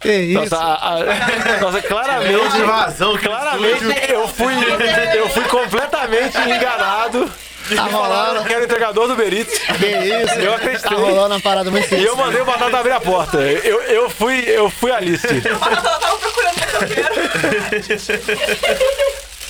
[0.00, 0.40] Que isso?
[0.40, 4.54] Nossa, a- a- nossa, claramente, Invasão, claramente eu fui,
[5.14, 7.30] eu fui completamente enganado.
[7.76, 8.42] Tá rolando.
[8.44, 9.50] Que era o entregador do Berito.
[9.52, 10.34] Que isso?
[10.40, 10.96] Eu Tá acreditei.
[10.96, 13.36] rolando uma parada muito E eu mandei o Batata abrir a porta.
[13.38, 15.24] Eu, eu fui, eu fui Alice.
[15.28, 17.10] Ela tava procurando motoqueiro.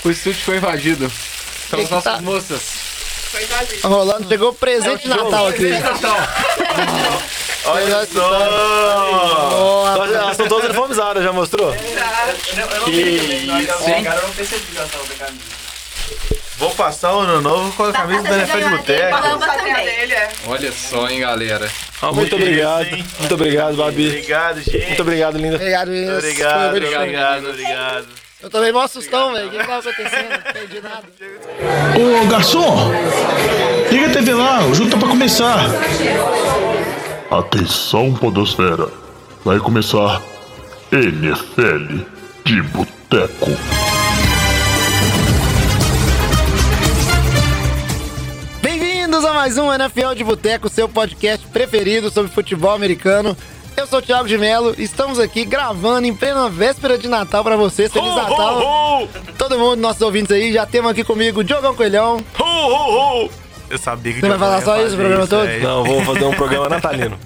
[0.04, 1.10] O estúdio foi invadido
[1.70, 2.62] pelas que nossas tá- moças.
[3.30, 3.80] Foi invadido.
[3.82, 4.28] Tá rolando.
[4.28, 5.70] Chegou presente de Natal aqui.
[7.64, 9.50] Olha só!
[9.52, 11.74] Ó, Elas estão todas uniformizadas, já mostrou?
[12.84, 14.04] Que isso, hein?
[14.04, 15.60] Cara, eu não percebi da camisa.
[16.56, 19.16] Vou passar o ano novo com a camisa do NFL de Boteco.
[19.16, 20.28] É.
[20.46, 21.70] Olha só, hein, galera.
[22.02, 22.84] Ah, muito obrigado.
[22.86, 23.04] hein?
[23.18, 24.08] Muito obrigado, Babi.
[24.08, 24.86] Obrigado, gente.
[24.86, 25.56] Muito obrigado, linda.
[25.56, 26.12] Obrigado, isso.
[26.12, 28.06] Obrigado, obrigado, obrigado.
[28.42, 29.48] Eu tomei mó sustão, velho.
[29.48, 30.28] O que que tava acontecendo?
[30.30, 31.04] Não entendi nada.
[32.22, 32.90] Ô garçom,
[33.90, 35.60] liga a TV lá, o jogo tá pra começar.
[37.30, 38.88] Atenção, Podosfera.
[39.44, 40.20] Vai começar
[40.90, 42.02] NFL
[42.44, 43.50] de Boteco.
[48.60, 53.36] Bem-vindos a mais um NFL de Boteco, seu podcast preferido sobre futebol americano.
[53.76, 57.56] Eu sou o Thiago de Mello, estamos aqui gravando em plena véspera de Natal pra
[57.56, 57.92] vocês.
[57.92, 59.06] Feliz Natal!
[59.38, 62.18] Todo mundo, nossos ouvintes aí, já temos aqui comigo o Diogão Coelhão.
[63.70, 65.46] Eu sabia que Você vai falar só isso o programa todo?
[65.46, 65.58] é.
[65.60, 67.16] Não, vou fazer um programa natalino.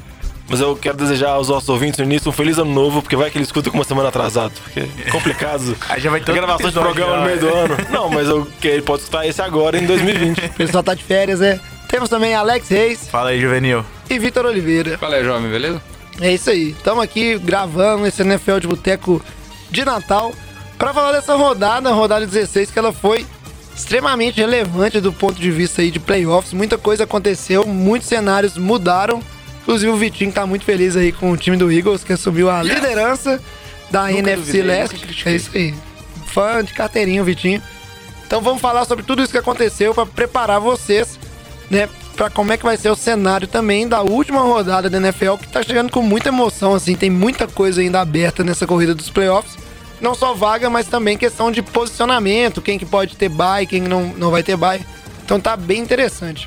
[0.47, 3.31] Mas eu quero desejar aos nossos ouvintes no início um feliz ano novo, porque vai
[3.31, 4.53] que eles escutam com uma semana atrasado.
[4.63, 5.75] Porque é complicado.
[5.89, 7.27] Aí já vai ter gravação de programa no já.
[7.27, 7.77] meio do ano.
[7.91, 10.39] Não, mas eu, que ele pode escutar esse agora em 2020.
[10.45, 11.59] O pessoal tá de férias, né?
[11.89, 13.85] Temos também Alex Reis Fala aí, Juvenil.
[14.11, 14.99] e Vitor Oliveira.
[14.99, 15.81] Qual é, jovem, beleza?
[16.21, 16.71] É isso aí.
[16.71, 19.23] Estamos aqui gravando esse NFL de Boteco
[19.71, 20.33] de Natal
[20.77, 23.25] para falar dessa rodada, a rodada 16, que ela foi
[23.75, 26.53] extremamente relevante do ponto de vista aí de playoffs.
[26.53, 29.23] Muita coisa aconteceu, muitos cenários mudaram.
[29.63, 32.63] Inclusive o Vitinho tá muito feliz aí com o time do Eagles, que assumiu a
[32.63, 33.41] liderança
[33.91, 35.07] da NFC duvidei, Leste.
[35.07, 35.31] nunca.
[35.31, 35.75] É isso aí.
[36.27, 37.63] Fã de carteirinha, o Vitinho.
[38.27, 41.19] Então vamos falar sobre tudo isso que aconteceu para preparar vocês,
[41.71, 45.37] né, para como é que vai ser o cenário também da última rodada da NFL,
[45.37, 49.11] que tá chegando com muita emoção, assim, tem muita coisa ainda aberta nessa corrida dos
[49.11, 49.57] playoffs.
[50.05, 54.09] Não só vaga, mas também questão de posicionamento, quem que pode ter bye, quem não,
[54.19, 54.85] não vai ter bye.
[55.25, 56.47] Então tá bem interessante.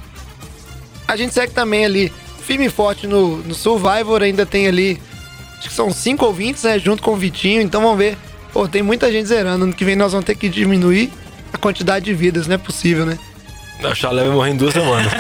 [1.08, 5.02] A gente segue também ali, firme e forte no, no Survivor, ainda tem ali,
[5.58, 8.16] acho que são cinco ouvintes, né, junto com o Vitinho, então vamos ver.
[8.54, 11.12] Pô, tem muita gente zerando, ano que vem nós vamos ter que diminuir
[11.52, 13.18] a quantidade de vidas, não é possível, né?
[13.84, 15.12] O Chalé vai morrer em duas semanas.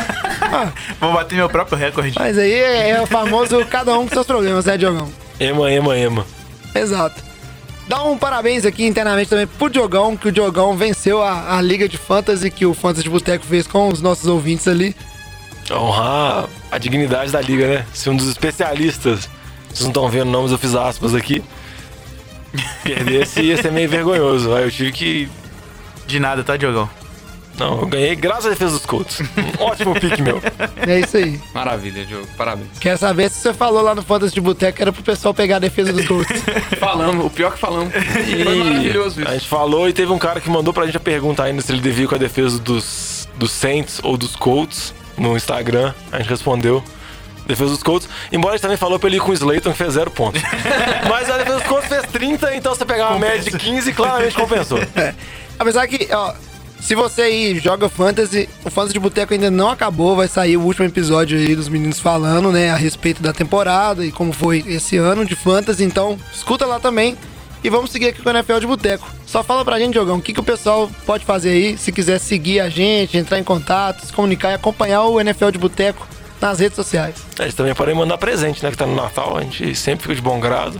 [1.01, 2.13] Vou bater meu próprio recorde.
[2.19, 5.11] Mas aí é, é o famoso cada um com seus problemas, né, Diogão?
[5.39, 6.27] Ema, ema, ema.
[6.75, 7.26] Exato.
[7.87, 11.87] Dá um parabéns aqui internamente também pro Diogão, que o Diogão venceu a, a Liga
[11.87, 14.93] de Fantasy que o Fantasy de Boteco fez com os nossos ouvintes ali.
[15.71, 17.85] Honrar a dignidade da liga, né?
[17.93, 19.29] Se um dos especialistas,
[19.69, 21.41] vocês não estão vendo nomes, eu fiz aspas aqui.
[22.83, 24.53] Perdesse ia ser meio vergonhoso.
[24.53, 25.29] Aí eu tive que.
[26.05, 26.89] De nada, tá, Diogão?
[27.57, 29.19] Não, eu ganhei graças à defesa dos Colts.
[29.21, 30.39] Um ótimo pique meu.
[30.85, 31.39] É isso aí.
[31.53, 32.27] Maravilha, Diogo.
[32.37, 32.67] Parabéns.
[32.79, 35.55] Quero saber se você falou lá no Fantasy de Boteco que era pro pessoal pegar
[35.55, 36.43] a defesa dos Colts.
[36.79, 37.91] Falamos, o pior que falamos.
[37.93, 39.31] Foi maravilhoso A isso.
[39.33, 41.81] gente falou e teve um cara que mandou pra gente a pergunta ainda se ele
[41.81, 45.93] devia com a defesa dos, dos Saints ou dos Colts no Instagram.
[46.11, 46.83] A gente respondeu.
[47.47, 48.07] Defesa dos Colts.
[48.31, 50.39] Embora a gente também falou pra ele ir com o Slayton, que fez zero ponto.
[51.09, 54.35] Mas a defesa dos Colts fez 30, então você pegar uma média de 15, claramente
[54.35, 54.79] compensou.
[55.57, 56.33] Apesar que, ó,
[56.79, 60.61] se você aí joga Fantasy, o Fantasy de Boteco ainda não acabou, vai sair o
[60.61, 64.97] último episódio aí dos meninos falando, né, a respeito da temporada e como foi esse
[64.97, 67.17] ano de Fantasy, então escuta lá também.
[67.63, 69.11] E vamos seguir aqui com o NFL de Boteco.
[69.25, 72.19] Só fala pra gente, Diogão, o que, que o pessoal pode fazer aí, se quiser
[72.19, 76.07] seguir a gente, entrar em contato, se comunicar e acompanhar o NFL de Boteco
[76.39, 77.15] nas redes sociais.
[77.39, 78.71] A gente também pode mandar presente, né?
[78.71, 80.79] Que tá no Natal, a gente sempre fica de bom grado.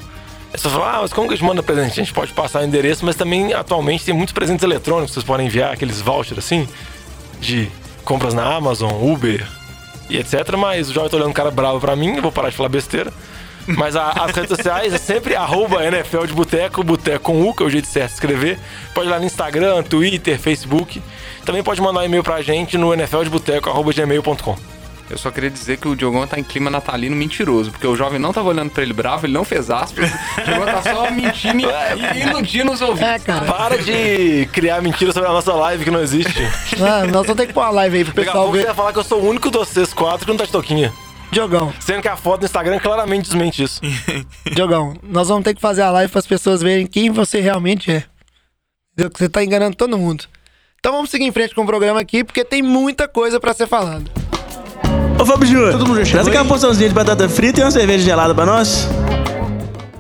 [0.53, 1.91] Você fala, ah, mas como que a gente manda presente?
[1.99, 5.45] A gente pode passar o endereço, mas também atualmente tem muitos presentes eletrônicos vocês podem
[5.47, 6.67] enviar, aqueles vouchers assim,
[7.39, 7.69] de
[8.03, 9.45] compras na Amazon, Uber
[10.09, 10.55] e etc.
[10.57, 12.69] Mas o jovem tá olhando um cara bravo pra mim, eu vou parar de falar
[12.69, 13.11] besteira.
[13.67, 17.61] Mas a- as redes sociais é sempre arroba NFL de Boteco, Boteco com U, que
[17.61, 18.57] é o jeito certo de escrever.
[18.95, 21.03] Pode ir lá no Instagram, Twitter, Facebook.
[21.45, 24.55] Também pode mandar um e-mail pra gente no nfldeboteco.gmail.com.
[25.09, 28.19] Eu só queria dizer que o Diogão tá em clima natalino mentiroso, porque o jovem
[28.19, 30.12] não tava olhando pra ele bravo, ele não fez aspas.
[30.38, 33.07] O Diogão tá só mentindo e iludindo os ouvintes.
[33.09, 33.45] É, cara.
[33.45, 36.44] Para de criar mentiras sobre a nossa live que não existe.
[36.81, 38.65] Ah, nós vamos ter que pôr uma live aí pro Daqui a pessoal você ver.
[38.65, 40.94] vai falar que eu sou o único dos vocês quatro que não tá de toquinha.
[41.31, 43.81] Diogão, Sendo que a foto no Instagram claramente desmente isso.
[44.56, 47.92] Diogão, nós vamos ter que fazer a live para as pessoas verem quem você realmente
[47.92, 48.03] é.
[48.94, 49.12] Entendeu?
[49.12, 50.25] Que você tá enganando todo mundo.
[50.80, 53.68] Então vamos seguir em frente com o programa aqui, porque tem muita coisa para ser
[53.68, 54.10] falada.
[55.19, 56.50] Ô Fábio Júnior, Todo mundo já chegou traz aquela aí?
[56.50, 58.88] porçãozinha de batata frita e uma cerveja gelada pra nós.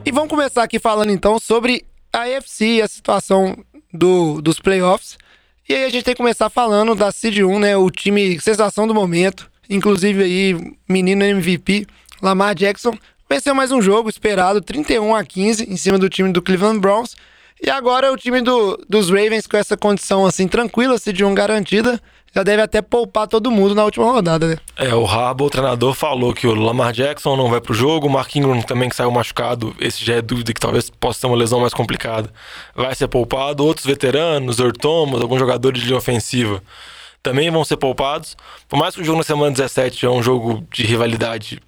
[0.05, 1.83] E vamos começar aqui falando então sobre
[2.13, 3.57] a AFC e a situação
[3.93, 5.17] do, dos playoffs.
[5.67, 7.75] E aí a gente tem que começar falando da Seed 1, né?
[7.77, 9.49] O time sensação do momento.
[9.69, 11.85] Inclusive aí, menino MVP,
[12.21, 12.97] Lamar Jackson,
[13.29, 17.17] venceu mais um jogo esperado, 31 a 15, em cima do time do Cleveland Browns.
[17.61, 21.99] E agora o time do, dos Ravens com essa condição assim tranquila, Seed 1 garantida,
[22.37, 24.57] já deve até poupar todo mundo na última rodada, né?
[24.75, 28.09] É, o Harbaugh, o treinador, falou que o Lamar Jackson não vai pro jogo, o
[28.09, 31.35] Mark Ingram também que saiu machucado, esse já é dúvida que talvez possa ser uma
[31.35, 32.29] lesão mais complicada,
[32.75, 33.65] vai ser poupado.
[33.65, 36.61] Outros veteranos, Earl Thomas, alguns jogadores de linha ofensiva
[37.23, 38.37] também vão ser poupados.
[38.69, 41.59] Por mais que o jogo na semana 17 é um jogo de rivalidade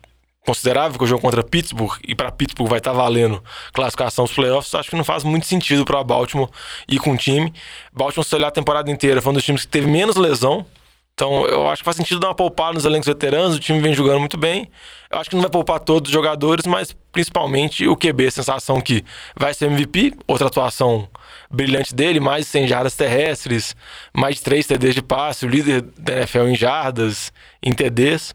[0.49, 4.33] considerável, que o jogo contra Pittsburgh, e para Pittsburgh vai estar tá valendo classificação dos
[4.33, 6.49] playoffs, acho que não faz muito sentido para Baltimore
[6.87, 7.53] ir com o time.
[7.93, 10.65] Baltimore, se olhar a temporada inteira, foi um dos times que teve menos lesão.
[11.13, 13.57] Então, eu acho que faz sentido dar uma poupada nos elencos veteranos.
[13.57, 14.71] O time vem jogando muito bem.
[15.11, 18.79] Eu acho que não vai poupar todos os jogadores, mas principalmente o QB, a sensação
[18.79, 19.03] que
[19.35, 20.13] vai ser MVP.
[20.25, 21.09] Outra atuação
[21.51, 23.75] brilhante dele, mais de 100 jardas terrestres,
[24.13, 28.33] mais de 3 TDs de passe, o líder da NFL em jardas, em TDs.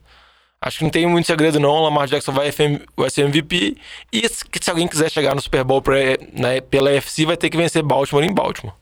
[0.65, 2.51] Acho que não tem muito segredo não, Lamar Jackson vai,
[2.97, 3.77] vai ser MVP
[4.11, 5.97] e se, se alguém quiser chegar no Super Bowl pra,
[6.33, 8.75] né, pela UFC vai ter que vencer Baltimore em Baltimore.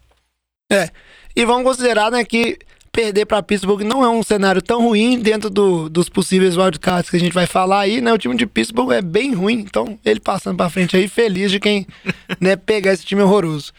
[0.70, 0.88] É,
[1.34, 2.56] e vamos considerar né, que
[2.92, 7.16] perder para Pittsburgh não é um cenário tão ruim dentro do, dos possíveis wildcards que
[7.16, 8.12] a gente vai falar aí, né?
[8.12, 11.58] O time de Pittsburgh é bem ruim, então ele passando para frente aí, feliz de
[11.58, 11.84] quem
[12.38, 13.72] né, pegar esse time horroroso.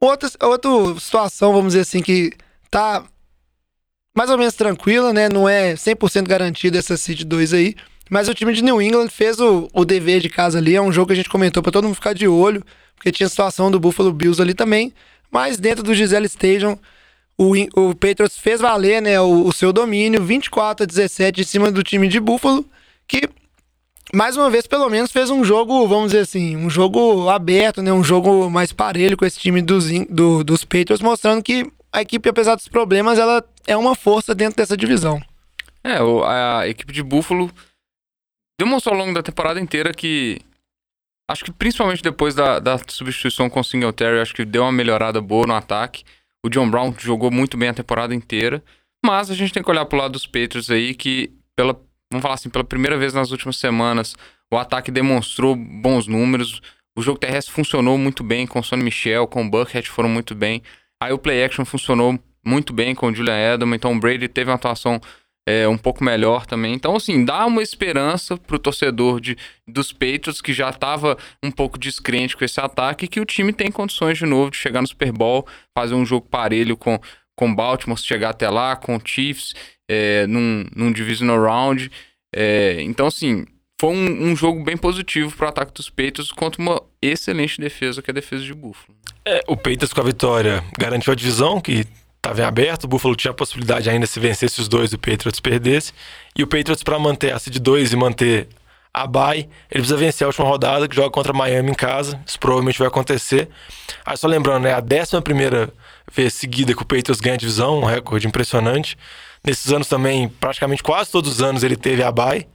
[0.00, 2.32] Outra, outra situação, vamos dizer assim, que
[2.70, 3.02] tá
[4.16, 5.28] mais ou menos tranquila, né?
[5.28, 7.74] Não é 100% garantida essa City 2 aí.
[8.08, 10.74] Mas o time de New England fez o, o dever de casa ali.
[10.74, 12.64] É um jogo que a gente comentou para todo mundo ficar de olho,
[12.94, 14.90] porque tinha a situação do Buffalo Bills ali também.
[15.30, 16.78] Mas dentro do Gisele Stadium,
[17.36, 21.70] o, o Patriots fez valer né, o, o seu domínio, 24 a 17 em cima
[21.70, 22.64] do time de Buffalo,
[23.06, 23.28] que
[24.14, 27.92] mais uma vez, pelo menos, fez um jogo, vamos dizer assim, um jogo aberto, né?
[27.92, 32.28] Um jogo mais parelho com esse time dos, do, dos Patriots, mostrando que a equipe,
[32.28, 35.20] apesar dos problemas, ela é uma força dentro dessa divisão.
[35.82, 37.50] É, a equipe de Buffalo
[38.58, 40.40] demonstrou ao longo da temporada inteira que.
[41.28, 45.20] Acho que principalmente depois da, da substituição com o Singletary, acho que deu uma melhorada
[45.20, 46.04] boa no ataque.
[46.44, 48.62] O John Brown jogou muito bem a temporada inteira.
[49.04, 51.72] Mas a gente tem que olhar pro lado dos Patriots aí, que pela,
[52.12, 54.14] vamos falar assim, pela primeira vez nas últimas semanas,
[54.52, 56.60] o ataque demonstrou bons números.
[56.96, 60.34] O jogo terrestre funcionou muito bem com o Sonny Michel, com o Buckhead foram muito
[60.34, 60.62] bem.
[61.02, 64.50] Aí o play action funcionou muito bem com o Julian Edelman, então o Brady teve
[64.50, 65.00] uma atuação
[65.48, 66.74] é, um pouco melhor também.
[66.74, 71.78] Então, assim, dá uma esperança pro torcedor de, dos Patriots, que já estava um pouco
[71.78, 75.12] descrente com esse ataque, que o time tem condições de novo de chegar no Super
[75.12, 75.46] Bowl,
[75.76, 76.98] fazer um jogo parelho com,
[77.36, 79.54] com Baltimore, chegar até lá, com Chiefs,
[79.88, 81.90] é, num, num Divisional Round.
[82.34, 83.46] É, então, assim,
[83.80, 88.02] foi um, um, jogo bem positivo para o ataque dos Patriots contra uma excelente defesa,
[88.02, 88.98] que é a defesa de Buffalo.
[89.28, 91.84] É, o Patriots com a vitória garantiu a divisão, que
[92.16, 92.84] estava em aberto.
[92.84, 95.92] O Buffalo tinha a possibilidade ainda se vencesse os dois o Patriots perdesse.
[96.36, 98.48] E o Patriots, para manter a seed 2 e manter
[98.94, 102.20] a bye, ele precisa vencer a última rodada, que joga contra Miami em casa.
[102.24, 103.48] Isso provavelmente vai acontecer.
[104.04, 105.74] Aí só lembrando, é a 11 primeira
[106.10, 108.96] vez seguida que o Patriots ganha a divisão, um recorde impressionante.
[109.44, 112.46] Nesses anos também, praticamente quase todos os anos ele teve a bye.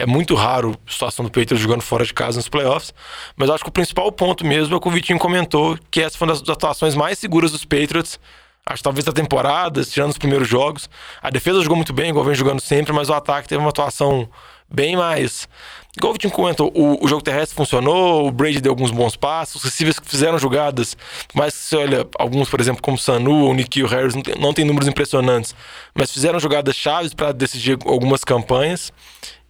[0.00, 2.94] É muito raro a situação do Patriots jogando fora de casa nos playoffs.
[3.36, 6.16] Mas acho que o principal ponto mesmo é o que o Vitinho comentou, que essa
[6.16, 8.18] foi uma das atuações mais seguras dos Patriots.
[8.64, 10.88] Acho que talvez da temporada, tirando os primeiros jogos.
[11.20, 14.26] A defesa jogou muito bem, igual vem jogando sempre, mas o ataque teve uma atuação
[14.72, 15.46] bem mais.
[15.94, 19.56] Igual o Vitinho comentou, o, o, jogo terrestre funcionou, o Brady deu alguns bons passos,
[19.56, 20.96] os receivers fizeram jogadas,
[21.34, 24.64] mas se olha alguns, por exemplo, como Sanu, o Nikhil Harris, não tem, não tem
[24.64, 25.54] números impressionantes,
[25.92, 28.92] mas fizeram jogadas chaves para decidir algumas campanhas.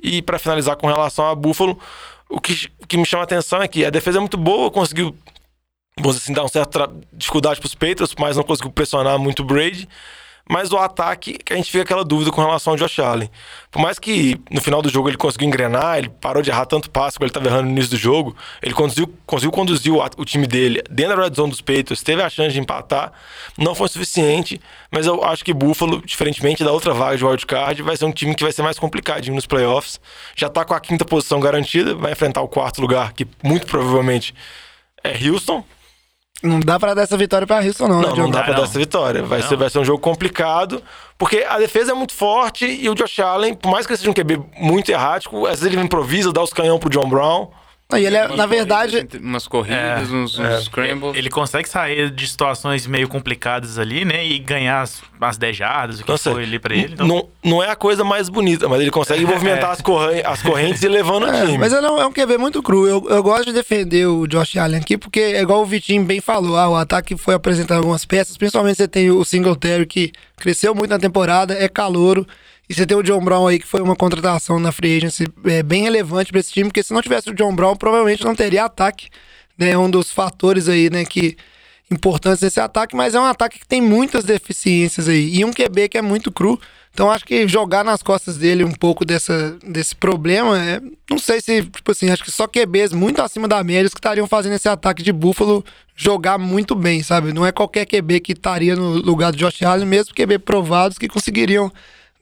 [0.02, 1.78] E para finalizar com relação a Buffalo,
[2.28, 4.70] o que, o que me chama a atenção é que a defesa é muito boa,
[4.70, 5.14] conseguiu
[5.98, 9.44] vamos assim, dar uma certa dificuldade para os Patriots, mas não conseguiu pressionar muito o
[9.44, 9.88] Brady.
[10.50, 13.30] Mas o ataque, que a gente fica aquela dúvida com relação ao Josh Allen.
[13.70, 16.90] Por mais que no final do jogo ele conseguiu engrenar, ele parou de errar tanto
[16.90, 20.24] passe que ele estava errando no início do jogo, ele conseguiu, conseguiu conduzir o, o,
[20.24, 23.12] time dele dentro da red zone dos Patriots, teve a chance de empatar,
[23.56, 27.96] não foi suficiente, mas eu acho que Buffalo, diferentemente da outra vaga de wildcard, vai
[27.96, 30.00] ser um time que vai ser mais complicadinho nos playoffs.
[30.34, 34.34] Já está com a quinta posição garantida, vai enfrentar o quarto lugar, que muito provavelmente
[35.04, 35.64] é Houston,
[36.42, 38.00] não dá pra dar essa vitória pra Houston, não.
[38.00, 39.22] Não, né, não dá pra dar essa vitória.
[39.22, 40.82] Vai ser, vai ser um jogo complicado,
[41.18, 44.10] porque a defesa é muito forte e o Josh Allen, por mais que ele seja
[44.10, 47.48] um QB muito errático, às vezes ele improvisa, dá os canhão pro John Brown.
[47.98, 50.60] E ele é, Umas na verdade, corridas, Umas corridas, É, uns, uns é.
[50.60, 51.16] scrambles.
[51.16, 54.24] Ele consegue sair de situações meio complicadas ali, né?
[54.26, 56.92] E ganhar as, as 10 jardas, o que Nossa, foi ali pra ele.
[56.94, 60.42] Então, Não, não é a coisa mais bonita, mas ele consegue movimentar as, corren- as
[60.42, 61.58] correntes e levando o É, time.
[61.58, 62.86] mas ele é um, é um QB muito cru.
[62.86, 66.20] Eu, eu gosto de defender o Josh Allen aqui, porque é igual o Vitinho bem
[66.20, 66.56] falou.
[66.56, 70.90] Ah, o ataque foi apresentar algumas peças, principalmente você tem o Singletary, que cresceu muito
[70.90, 72.26] na temporada, é calouro.
[72.70, 75.60] E você tem o John Brown aí, que foi uma contratação na free agency é,
[75.60, 78.64] bem relevante para esse time, porque se não tivesse o John Brown, provavelmente não teria
[78.64, 79.08] ataque.
[79.58, 79.70] Né?
[79.70, 81.36] É um dos fatores aí, né, que
[81.90, 85.34] importantes nesse ataque, mas é um ataque que tem muitas deficiências aí.
[85.34, 86.60] E um QB que é muito cru.
[86.94, 91.40] Então acho que jogar nas costas dele um pouco dessa, desse problema, é, não sei
[91.40, 94.68] se, tipo assim, acho que só QBs muito acima da média que estariam fazendo esse
[94.68, 95.64] ataque de Buffalo
[95.96, 97.32] jogar muito bem, sabe?
[97.32, 101.08] Não é qualquer QB que estaria no lugar do Josh Allen, mesmo QB provados que
[101.08, 101.72] conseguiriam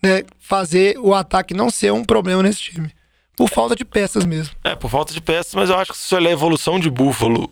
[0.02, 2.90] né, fazer o ataque não ser um problema nesse time.
[3.36, 4.54] Por falta de peças mesmo.
[4.64, 6.90] É, por falta de peças, mas eu acho que se você olhar a evolução de
[6.90, 7.48] Buffalo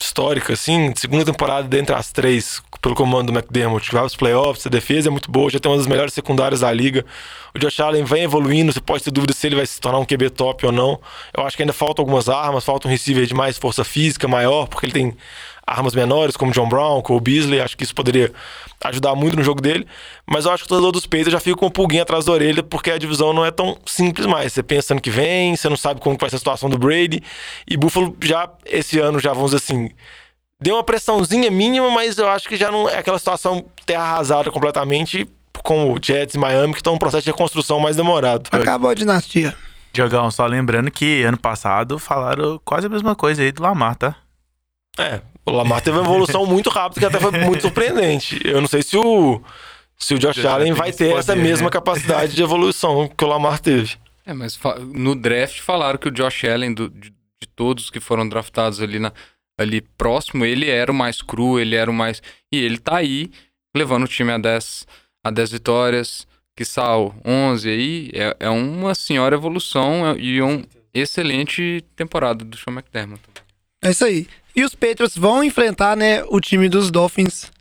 [0.00, 4.70] histórica, assim, segunda temporada dentre as três, pelo comando do McDermott, vai aos playoffs, a
[4.70, 7.04] defesa é muito boa, já tem uma das melhores secundárias da liga.
[7.54, 10.04] O Josh Allen vem evoluindo, você pode ter dúvida se ele vai se tornar um
[10.04, 11.00] QB top ou não.
[11.34, 14.66] Eu acho que ainda faltam algumas armas, falta um receiver de mais força física, maior,
[14.68, 15.16] porque ele tem
[15.66, 18.32] armas menores, como John Brown, Cole Beasley, acho que isso poderia
[18.84, 19.86] ajudar muito no jogo dele,
[20.24, 22.32] mas eu acho que o torcedor dos Peitos já fica com um pulguinho atrás da
[22.32, 24.52] orelha, porque a divisão não é tão simples mais.
[24.52, 27.20] Você pensa ano que vem, você não sabe como vai ser a situação do Brady,
[27.66, 29.90] e Buffalo já, esse ano, já vamos dizer assim,
[30.60, 34.50] deu uma pressãozinha mínima, mas eu acho que já não é aquela situação terra arrasada
[34.52, 35.28] completamente,
[35.64, 38.48] com o Jets e Miami, que estão em um processo de reconstrução mais demorado.
[38.52, 39.52] Acabou a dinastia.
[39.92, 44.14] Diogão, só lembrando que ano passado falaram quase a mesma coisa aí do Lamar, tá?
[44.98, 48.40] É, o Lamar teve uma evolução muito rápida, que até foi muito surpreendente.
[48.44, 49.40] Eu não sei se o,
[49.96, 51.70] se o Josh Allen vai ter poder, essa mesma né?
[51.70, 53.94] capacidade de evolução que o Lamar teve.
[54.26, 54.58] É, mas
[54.92, 58.98] no draft falaram que o Josh Allen, do- de, de todos que foram draftados ali,
[58.98, 59.12] na,
[59.58, 62.20] ali próximo, ele era o mais cru, ele era o mais.
[62.52, 63.30] E ele tá aí,
[63.74, 64.86] levando o time a 10,
[65.24, 66.26] a 10 vitórias,
[66.56, 68.10] que sal 11 aí.
[68.14, 73.20] É, é uma senhora evolução é- e um excelente temporada do Sean McDermott.
[73.84, 74.26] É isso aí.
[74.56, 77.52] E os Patriots vão enfrentar, né, o time dos Dolphins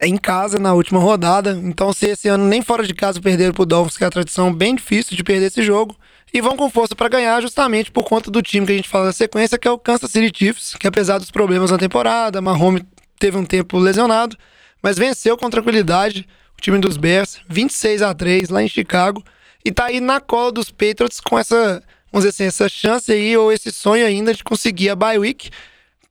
[0.00, 1.50] em casa na última rodada.
[1.64, 4.54] Então, se esse ano nem fora de casa perderam pro Dolphins, que é a tradição
[4.54, 5.96] bem difícil de perder esse jogo,
[6.32, 9.06] e vão com força para ganhar justamente por conta do time que a gente fala
[9.06, 12.84] na sequência, que é o Kansas City Chiefs, que apesar dos problemas na temporada, Mahomes
[13.18, 14.36] teve um tempo lesionado,
[14.80, 19.24] mas venceu com tranquilidade o time dos Bears, 26 a 3 lá em Chicago,
[19.64, 23.36] e tá aí na cola dos Patriots com essa, vamos dizer assim, essa chance aí
[23.36, 25.50] ou esse sonho ainda de conseguir a bye week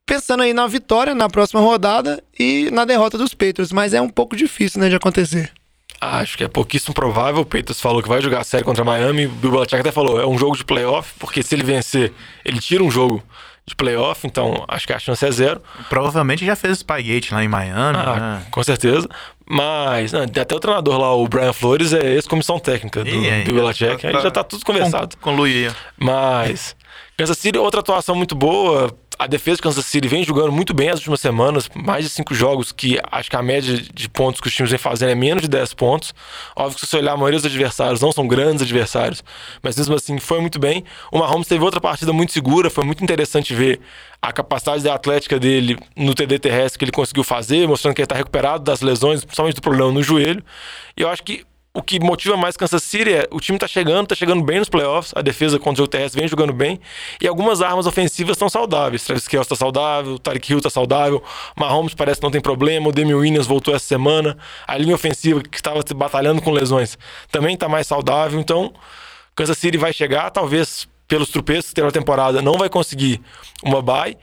[0.07, 4.09] pensando aí na vitória na próxima rodada e na derrota dos Patriots, mas é um
[4.09, 5.51] pouco difícil, né, de acontecer.
[5.99, 7.41] Acho que é pouquíssimo provável.
[7.41, 9.25] O Peitos falou que vai jogar a série contra Miami.
[9.25, 12.13] O Bill Belichick até falou, é um jogo de playoff, porque se ele vencer,
[12.45, 13.21] ele tira um jogo
[13.65, 15.61] de playoff, então acho que a chance é zero.
[15.89, 17.97] Provavelmente já fez o Spygate lá em Miami.
[17.97, 18.45] Ah, né?
[18.49, 19.09] com certeza.
[19.49, 23.29] Mas, não, tem até o treinador lá, o Brian Flores, é ex-comissão técnica do E
[23.29, 24.07] aí, Bill Belichick.
[24.07, 25.17] Aí já tá tudo conversado.
[25.17, 25.75] Com, com o Luiz.
[25.97, 26.76] Mas
[27.17, 28.95] Kansas City, outra atuação muito boa.
[29.17, 31.67] A defesa de Kansas City vem jogando muito bem as últimas semanas.
[31.73, 34.77] Mais de cinco jogos que acho que a média de pontos que os times vêm
[34.77, 36.13] fazendo é menos de 10 pontos.
[36.55, 39.23] Óbvio que se você olhar, a maioria dos adversários não são grandes adversários.
[39.63, 40.83] Mas mesmo assim, foi muito bem.
[41.11, 42.69] O Mahomes teve outra partida muito segura.
[42.69, 43.79] Foi muito interessante ver
[44.21, 48.05] a capacidade da atlética dele no TD terrestre que ele conseguiu fazer, mostrando que ele
[48.05, 50.43] está recuperado das lesões, principalmente do problema no joelho.
[50.95, 51.43] E eu acho que
[51.73, 54.69] o que motiva mais Kansas City é o time tá chegando, tá chegando bem nos
[54.69, 56.79] playoffs, a defesa contra o jogo terrestre vem jogando bem,
[57.21, 59.03] e algumas armas ofensivas estão saudáveis.
[59.03, 61.23] Travis Kelce tá saudável, Tarek Hill tá saudável,
[61.55, 65.41] Mahomes parece que não tem problema, o Demi Williams voltou essa semana, a linha ofensiva
[65.41, 66.97] que estava batalhando com lesões
[67.31, 68.73] também tá mais saudável, então
[69.35, 73.21] Kansas City vai chegar, talvez pelos tropeços que teve na temporada não vai conseguir
[73.63, 74.17] uma bye,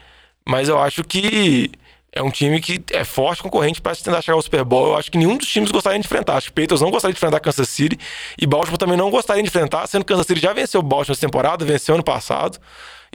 [0.47, 1.71] mas eu acho que
[2.15, 4.89] é um time que é forte concorrente para tentar chegar ao Super Bowl.
[4.89, 6.37] Eu acho que nenhum dos times gostaria de enfrentar.
[6.37, 7.99] Acho que Patriots não gostaria de enfrentar Kansas City
[8.41, 11.13] e Baltimore também não gostaria de enfrentar, sendo que Kansas City já venceu o Baltimore
[11.13, 12.59] essa temporada, venceu ano passado.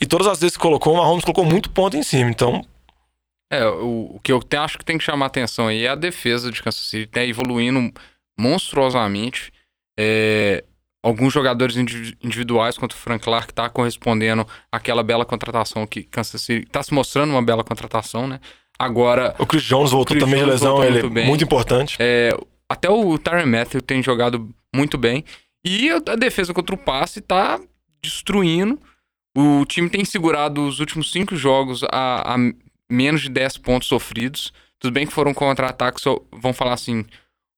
[0.01, 2.29] E todas as vezes que colocou, o Mahomes colocou muito ponto em cima.
[2.29, 2.61] Então,
[3.51, 5.95] É, o, o que eu te- acho que tem que chamar atenção aí é a
[5.95, 7.91] defesa de Kansas City, tá evoluindo
[8.39, 9.51] monstruosamente.
[9.99, 10.63] É,
[11.03, 16.41] alguns jogadores indivi- individuais, quanto o Frank Clark, tá correspondendo àquela bela contratação que Kansas
[16.41, 18.39] City tá se mostrando uma bela contratação, né?
[18.79, 21.27] Agora, o Chris Jones voltou Chris também de lesão, ele é muito bem.
[21.27, 21.97] muito importante.
[21.99, 22.29] é,
[22.69, 25.23] até o Tyron Matthew tem jogado muito bem.
[25.65, 27.59] E a defesa contra o passe tá
[28.01, 28.79] destruindo.
[29.37, 32.37] O time tem segurado os últimos cinco jogos a, a
[32.89, 34.53] menos de 10 pontos sofridos.
[34.79, 37.05] Tudo bem que foram contra-ataques, vão falar assim,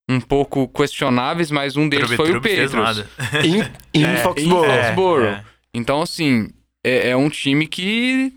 [0.10, 2.98] um pouco questionáveis, mas um deles Trubi- foi o Trubi fez Patriots.
[2.98, 3.46] nada.
[3.94, 4.66] Em, em É, Foxborough.
[4.66, 5.26] em Foxborough.
[5.28, 5.44] é.
[5.74, 6.50] Então, assim,
[6.84, 8.34] é, é um time que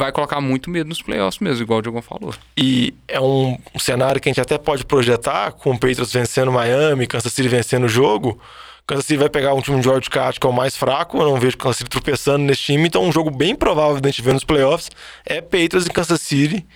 [0.00, 2.34] vai colocar muito medo nos playoffs mesmo, igual o Diogão falou.
[2.56, 7.06] E é um, cenário que a gente até pode projetar, com o Patriots vencendo Miami,
[7.06, 8.40] Kansas City vencendo o jogo.
[8.86, 11.40] Kansas City vai pegar um time de wildcard que é o mais fraco, eu não
[11.40, 14.34] vejo Kansas City tropeçando nesse time, então um jogo bem provável de a gente ver
[14.34, 14.90] nos playoffs
[15.24, 16.66] é Patriots e Kansas City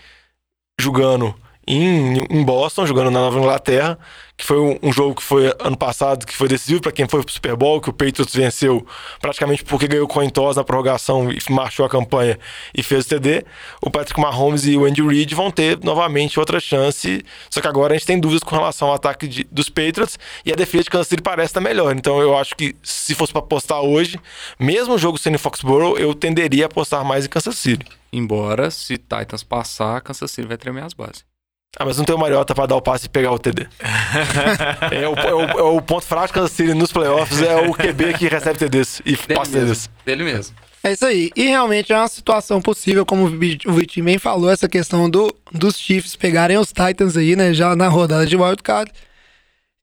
[0.81, 1.35] jogando
[1.69, 3.99] em, em Boston, jogando na Nova Inglaterra,
[4.39, 7.23] que foi um, um jogo que foi ano passado, que foi decisivo para quem foi
[7.23, 8.87] pro Super Bowl, que o Patriots venceu
[9.21, 12.39] praticamente porque ganhou toss na prorrogação e marchou a campanha
[12.75, 13.45] e fez o TD.
[13.83, 17.93] O Patrick Mahomes e o Andy Reid vão ter novamente outra chance, só que agora
[17.93, 20.91] a gente tem dúvidas com relação ao ataque de, dos Patriots e a defesa de
[20.91, 21.95] Kansas City parece estar melhor.
[21.95, 24.19] Então eu acho que se fosse para apostar hoje,
[24.59, 27.85] mesmo o jogo sendo em Foxborough, eu tenderia a apostar mais em Kansas City.
[28.11, 31.29] Embora, se Titans passar, Kansas City vai tremer as bases.
[31.77, 33.67] Ah, mas não tem o Mariota pra dar o passe e pegar o TD.
[34.91, 37.75] é, o, é, o, é, o, ponto fraco de Kansas City nos playoffs, é o
[37.75, 39.91] QB que recebe TDs e dele passa mesmo, TDs.
[40.05, 40.57] Dele mesmo.
[40.83, 41.31] É isso aí.
[41.37, 45.77] E realmente é uma situação possível, como o Vitinho bem falou, essa questão do, dos
[45.77, 48.91] Chiefs pegarem os Titans aí, né, já na rodada de wildcard.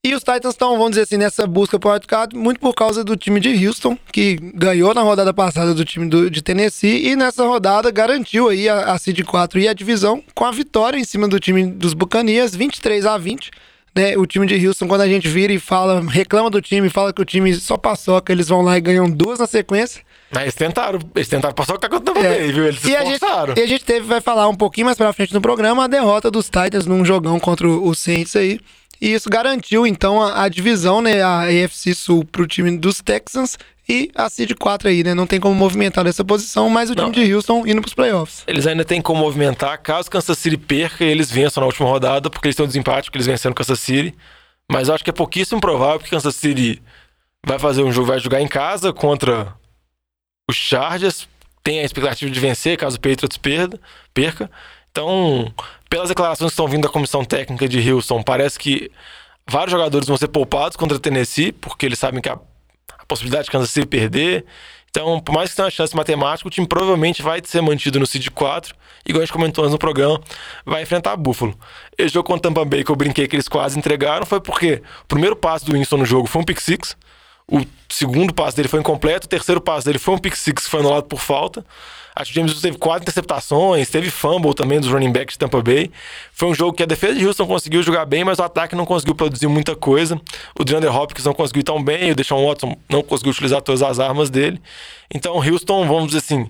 [0.05, 3.17] E os Titans estão, vamos dizer assim, nessa busca por wildcard, muito por causa do
[3.17, 7.43] time de Houston, que ganhou na rodada passada do time do, de Tennessee e nessa
[7.43, 11.27] rodada garantiu aí a, a Seed 4 e a divisão com a vitória em cima
[11.27, 13.50] do time dos Buccaneers, 23 a 20.
[13.95, 17.12] Né, o time de Houston, quando a gente vira e fala, reclama do time, fala
[17.12, 20.03] que o time só passou, que eles vão lá e ganham duas na sequência.
[20.31, 22.51] Mas eles tentaram, eles tentaram passar o que aconteceu é.
[22.51, 22.67] viu?
[22.67, 23.24] Eles se e a, gente,
[23.55, 26.29] e a gente teve, vai falar um pouquinho mais pra frente no programa, a derrota
[26.29, 28.59] dos Titans num jogão contra o Saints aí.
[29.02, 33.58] E isso garantiu, então, a, a divisão, né, a AFC Sul pro time dos Texans
[33.88, 35.14] e a Seed 4 aí, né?
[35.14, 37.12] Não tem como movimentar dessa posição, mas o Não.
[37.12, 38.44] time de Houston indo pros playoffs.
[38.48, 42.30] Eles ainda têm como movimentar, caso Kansas City perca e eles vençam na última rodada,
[42.30, 44.16] porque eles têm um desempate, porque eles venceram Kansas City.
[44.72, 46.82] Mas eu acho que é pouquíssimo provável que Kansas City
[47.46, 49.54] vai fazer um jogo, vai jogar em casa contra
[50.50, 51.28] os Chargers.
[51.64, 53.80] Tem a expectativa de vencer, caso o Patriots perda,
[54.14, 54.50] perca.
[54.92, 55.54] Então,
[55.96, 58.92] pelas declarações que estão vindo da comissão técnica de Houston, parece que
[59.48, 63.52] vários jogadores vão ser poupados contra Tennessee, porque eles sabem que a, a possibilidade de
[63.52, 64.44] Kansas City perder.
[64.90, 68.06] Então, por mais que tenha uma chance matemática, o time provavelmente vai ser mantido no
[68.06, 68.75] Seed 4.
[69.06, 70.20] Igual a gente comentou antes no programa,
[70.66, 71.58] vai enfrentar a Buffalo.
[71.98, 74.81] Esse jogo contra o Tampa Bay que eu brinquei que eles quase entregaram foi porque
[75.03, 76.98] o primeiro passe do Winston no jogo foi um pick six.
[77.50, 80.70] O segundo passe dele foi incompleto, o terceiro passe dele foi um pick six que
[80.70, 81.66] foi anulado por falta.
[82.16, 85.62] Acho que o James teve quatro interceptações, teve fumble também dos running backs de Tampa
[85.62, 85.92] Bay.
[86.32, 88.86] Foi um jogo que a defesa de Houston conseguiu jogar bem, mas o ataque não
[88.86, 90.20] conseguiu produzir muita coisa.
[90.58, 94.00] O DeAndre Hopkins não conseguiu tão bem, o Deshaun Watson não conseguiu utilizar todas as
[94.00, 94.62] armas dele.
[95.14, 96.50] Então, Houston, vamos dizer assim,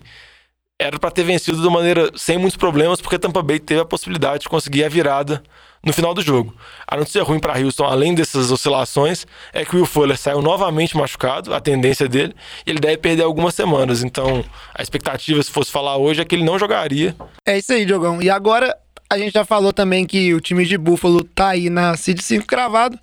[0.78, 4.43] era para ter vencido de maneira sem muitos problemas, porque Tampa Bay teve a possibilidade
[4.43, 5.41] de conseguir a virada
[5.85, 6.53] no final do jogo.
[6.87, 10.97] A notícia ruim para Houston, além dessas oscilações, é que o Will Fuller saiu novamente
[10.97, 14.03] machucado, a tendência dele, e ele deve perder algumas semanas.
[14.03, 14.43] Então,
[14.73, 17.15] a expectativa, se fosse falar hoje, é que ele não jogaria.
[17.45, 18.19] É isso aí, Diogão.
[18.19, 18.75] E agora,
[19.07, 22.47] a gente já falou também que o time de Buffalo tá aí na Seed 5
[22.47, 22.99] cravado,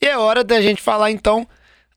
[0.00, 1.48] e é hora da gente falar então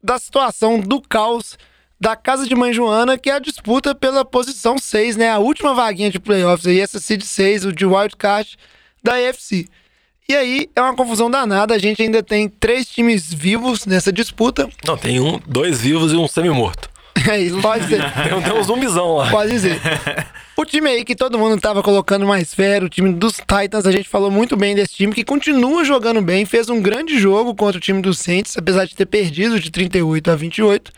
[0.02, 1.58] da situação do caos
[2.00, 5.30] da Casa de Mãe Joana, que é a disputa pela posição 6, né?
[5.30, 8.58] A última vaguinha de playoffs aí, essa Seed 6, o de wildcard
[9.04, 9.68] da AFC.
[10.30, 11.74] E aí é uma confusão danada.
[11.74, 14.70] A gente ainda tem três times vivos nessa disputa.
[14.86, 16.88] Não, tem um, dois vivos e um semi-morto.
[17.30, 18.02] É isso, pode dizer.
[18.14, 19.30] tem, tem um zumbizão lá.
[19.30, 19.78] Pode dizer.
[20.56, 23.94] O time aí que todo mundo tava colocando mais fé, o time dos Titans, a
[23.94, 27.78] gente falou muito bem desse time, que continua jogando bem, fez um grande jogo contra
[27.78, 30.92] o time dos Saints, apesar de ter perdido de 38 a 28.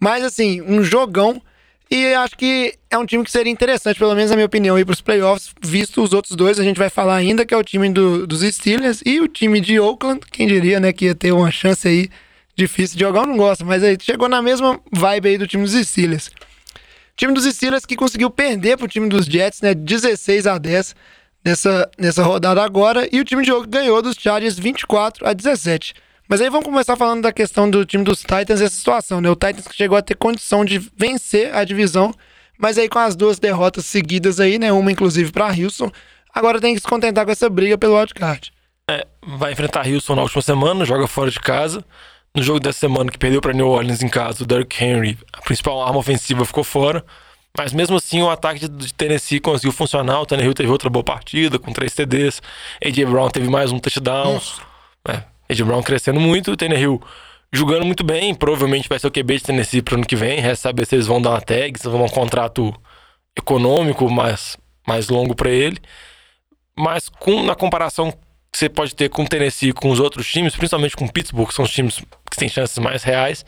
[0.00, 1.40] Mas assim, um jogão
[1.90, 4.84] e acho que é um time que seria interessante, pelo menos na minha opinião, ir
[4.84, 7.62] para os playoffs, visto os outros dois, a gente vai falar ainda, que é o
[7.62, 11.32] time do, dos Steelers e o time de Oakland, quem diria, né, que ia ter
[11.32, 12.10] uma chance aí
[12.56, 15.62] difícil de jogar, eu não gosto, mas aí chegou na mesma vibe aí do time
[15.62, 16.28] dos Steelers.
[16.28, 20.96] O time dos Steelers que conseguiu perder pro time dos Jets, né, 16 a 10
[21.44, 25.94] nessa, nessa rodada agora, e o time de Oakland ganhou dos Chargers 24 a 17.
[26.28, 29.30] Mas aí vamos começar falando da questão do time dos Titans essa situação, né?
[29.30, 32.12] O Titans que chegou a ter condição de vencer a divisão,
[32.58, 34.72] mas aí com as duas derrotas seguidas aí, né?
[34.72, 35.90] Uma inclusive para Houston,
[36.34, 38.52] agora tem que se contentar com essa briga pelo wildcard.
[38.90, 41.84] É, vai enfrentar Houston na última semana, joga fora de casa.
[42.34, 45.40] No jogo dessa semana que perdeu para New Orleans em casa, o Derrick Henry, a
[45.40, 47.04] principal arma ofensiva, ficou fora.
[47.56, 50.20] Mas mesmo assim, o ataque de Tennessee conseguiu funcionar.
[50.20, 52.42] O Tannehill teve outra boa partida, com três TDs.
[52.84, 54.38] AJ Brown teve mais um touchdown.
[55.08, 57.00] É, Ed Brown crescendo muito, o Tannehill
[57.52, 60.68] jogando muito bem, provavelmente vai ser o QB de Tennessee pro ano que vem, resta
[60.68, 62.74] saber se eles vão dar uma tag, se vão dar um contrato
[63.36, 64.56] econômico mais,
[64.86, 65.78] mais longo para ele.
[66.78, 68.12] Mas com, na comparação
[68.52, 71.48] que você pode ter com o Tennessee com os outros times, principalmente com o Pittsburgh,
[71.48, 73.44] que são os times que têm chances mais reais,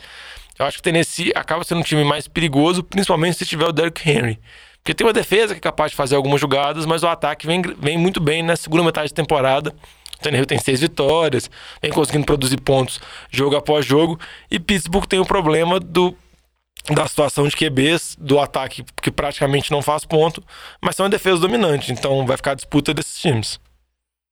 [0.59, 3.73] eu acho que o Tennessee acaba sendo um time mais perigoso, principalmente se tiver o
[3.73, 4.39] Derrick Henry.
[4.83, 7.63] Porque tem uma defesa que é capaz de fazer algumas jogadas, mas o ataque vem,
[7.79, 9.75] vem muito bem na segunda metade da temporada.
[10.19, 11.49] O Tannehill tem seis vitórias,
[11.81, 13.01] vem conseguindo produzir pontos
[13.31, 14.19] jogo após jogo.
[14.51, 16.15] E Pittsburgh tem o problema do,
[16.91, 20.43] da situação de QBs, do ataque que praticamente não faz ponto,
[20.83, 21.93] mas são uma defesa dominante.
[21.93, 23.61] Então vai ficar a disputa desses times.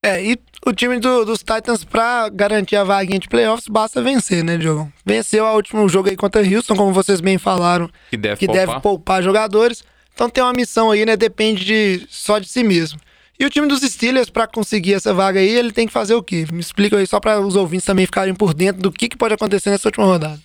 [0.05, 4.45] É, e o time do- dos Titans, pra garantir a vaguinha de playoffs, basta vencer,
[4.45, 4.93] né, Diogão?
[5.05, 8.67] Venceu o último jogo aí contra Houston, como vocês bem falaram, Que deve que poupar.
[8.67, 9.83] deve poupar jogadores.
[10.15, 11.17] Então tem uma missão aí, né?
[11.17, 13.01] Depende de, só de si mesmo.
[13.39, 16.23] E o time dos Steelers, pra conseguir essa vaga aí, ele tem que fazer o
[16.23, 16.47] quê?
[16.53, 19.35] Me explica aí, só para os ouvintes também ficarem por dentro do que, que pode
[19.35, 20.41] acontecer nessa última rodada.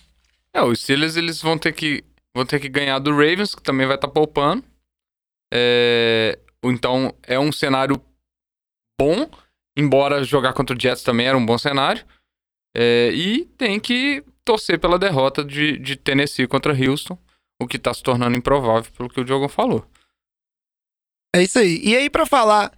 [0.54, 3.86] É, os Steelers eles vão ter que vão ter que ganhar do Ravens, que também
[3.86, 4.64] vai estar poupando.
[5.52, 8.00] É, então é um cenário
[9.00, 9.28] bom,
[9.76, 12.04] embora jogar contra o Jets também era um bom cenário.
[12.74, 17.18] É, e tem que torcer pela derrota de, de Tennessee contra Houston,
[17.60, 19.86] o que está se tornando improvável pelo que o Diogo falou.
[21.34, 21.80] É isso aí.
[21.82, 22.72] E aí, pra falar,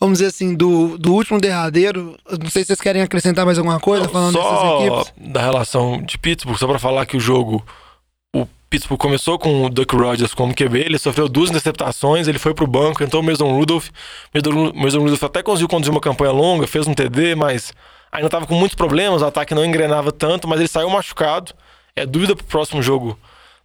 [0.00, 3.78] vamos dizer assim, do, do último derradeiro, não sei se vocês querem acrescentar mais alguma
[3.78, 5.12] coisa falando dessas só equipes.
[5.32, 7.64] da relação de Pittsburgh, só pra falar que o jogo.
[8.34, 12.54] O Pittsburgh começou com o Duck Rodgers como QB, ele sofreu duas interceptações, ele foi
[12.54, 13.88] pro banco, entrou o Mason Rudolph.
[14.32, 17.72] O Mason Rudolph até conseguiu conduzir uma campanha longa, fez um TD, mas
[18.10, 21.52] ainda tava com muitos problemas, o ataque não engrenava tanto, mas ele saiu machucado.
[21.94, 23.18] É dúvida pro próximo jogo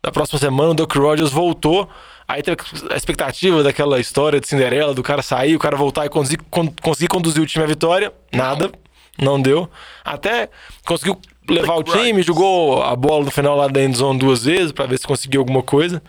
[0.05, 1.89] da próxima semana, o Duck Rodgers voltou.
[2.27, 2.57] Aí teve
[2.91, 6.71] a expectativa daquela história de Cinderela, do cara sair, o cara voltar e conseguir, con-
[6.81, 8.13] conseguir conduzir o time à vitória.
[8.31, 8.71] Nada,
[9.19, 9.67] não deu.
[10.03, 10.49] Até
[10.85, 14.85] conseguiu levar o time, jogou a bola no final lá da endzone duas vezes pra
[14.85, 16.01] ver se conseguiu alguma coisa,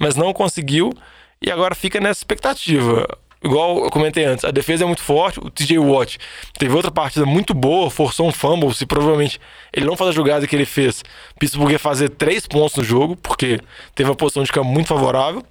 [0.00, 0.92] mas não conseguiu.
[1.44, 3.06] E agora fica nessa expectativa.
[3.44, 5.40] Igual eu comentei antes, a defesa é muito forte.
[5.40, 6.18] O TJ Watt
[6.58, 8.72] teve outra partida muito boa, forçou um fumble.
[8.72, 9.40] Se provavelmente
[9.72, 11.02] ele não fazer a jogada que ele fez,
[11.38, 13.60] Pittsburgh ia fazer três pontos no jogo, porque
[13.94, 15.42] teve uma posição de campo muito favorável.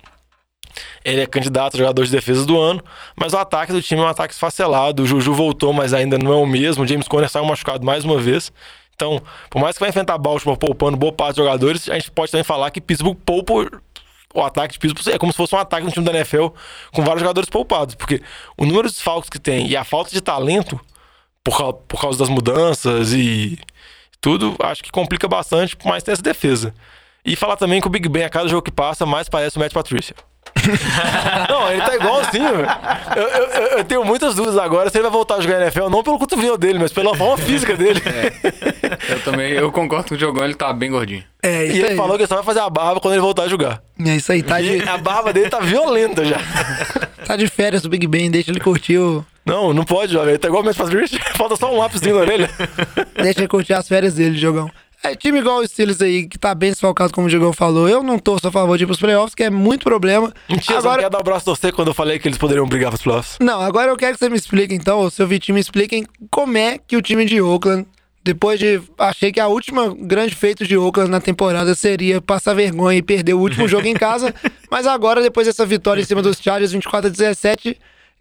[1.04, 2.82] Ele é candidato a jogador de defesa do ano,
[3.16, 5.04] mas o ataque do time é um ataque esfacelado.
[5.04, 6.84] O Juju voltou, mas ainda não é o mesmo.
[6.84, 8.54] O James Conner saiu machucado mais uma vez.
[8.96, 12.32] Então, por mais que vai enfrentar Baltimore poupando boa parte dos jogadores, a gente pode
[12.32, 13.54] também falar que Pittsburgh poupa
[14.34, 16.48] o ataque de Pittsburgh é como se fosse um ataque no time da NFL
[16.92, 18.22] com vários jogadores poupados, porque
[18.58, 20.80] o número de desfalques que tem e a falta de talento
[21.44, 23.58] por, cau- por causa das mudanças e
[24.20, 26.74] tudo, acho que complica bastante, mas tem essa defesa.
[27.26, 29.60] E falar também que o Big Ben, a cada jogo que passa, mais parece o
[29.60, 30.16] Matt Patricia.
[31.50, 32.56] não, ele tá igualzinho.
[32.56, 32.68] velho.
[33.16, 35.90] Eu, eu- eu- eu tenho muitas dúvidas agora se ele vai voltar a jogar NFL,
[35.90, 38.02] não pelo cotovelo dele, mas pela forma física dele.
[39.10, 41.24] Eu também, eu concordo com o Diogão, ele tá bem gordinho.
[41.44, 41.96] É E ele aí.
[41.96, 43.82] falou que só vai fazer a barba quando ele voltar a jogar.
[44.06, 46.38] É isso aí, tá de, a barba dele tá violenta já.
[47.26, 49.26] tá de férias do Big Ben, deixa ele curtir o.
[49.44, 50.30] Não, não pode, jovem.
[50.30, 51.20] Ele tá igual o Matt Patricia.
[51.36, 52.50] Falta só um lápisinho na orelha.
[53.16, 54.70] Deixa ele curtir as férias dele, Jogão.
[55.04, 57.90] É time igual o Steelers aí, que tá bem desfalcado, como o Jogão falou.
[57.90, 60.32] Eu não torço a favor de ir pros playoffs, que é muito problema.
[60.48, 62.38] Mentira, você não agora, quer dar o braço a torcer quando eu falei que eles
[62.38, 63.38] poderiam brigar pros playoffs.
[63.42, 66.56] não, agora eu quero que você me explique, então, ou seu Vitinho me expliquem como
[66.56, 67.88] é que o time de Oakland,
[68.24, 68.80] depois de.
[69.00, 73.34] Achei que a última grande feito de Oakland na temporada seria passar vergonha e perder
[73.34, 74.34] o último jogo em casa.
[74.70, 77.76] Mas agora, depois dessa vitória em cima dos Chargers 24 a 17,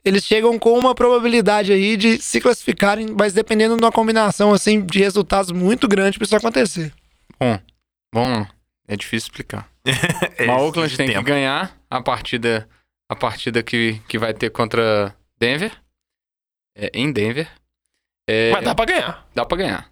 [0.04, 4.84] eles chegam com uma probabilidade aí de se classificarem, mas dependendo de uma combinação assim
[4.84, 6.92] de resultados muito grande pra isso acontecer.
[7.38, 7.58] Bom,
[8.14, 8.46] bom,
[8.88, 9.68] é difícil explicar.
[10.38, 11.24] É, o Oakland tem que tempo.
[11.26, 12.68] ganhar a partida,
[13.10, 15.72] a partida que, que vai ter contra Denver.
[16.76, 17.48] É, em Denver.
[18.28, 19.26] É, Mas dá pra ganhar.
[19.34, 19.90] dá pra ganhar.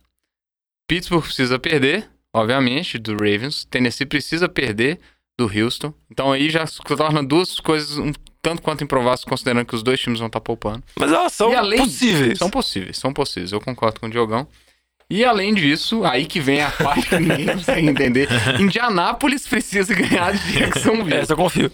[0.88, 3.64] Pittsburgh precisa perder, obviamente, do Ravens.
[3.66, 4.98] Tennessee precisa perder
[5.38, 5.92] do Houston.
[6.10, 10.00] Então aí já se torna duas coisas um tanto quanto improváveis, considerando que os dois
[10.00, 10.82] times vão estar poupando.
[10.98, 12.38] Mas elas são além- possíveis.
[12.38, 13.52] São possíveis, são possíveis.
[13.52, 14.46] Eu concordo com o Diogão.
[15.10, 18.28] E além disso, aí que vem a parte que ninguém consegue entender.
[18.60, 21.14] Indianápolis precisa ganhar de Jacksonville.
[21.16, 21.72] Essa eu confio.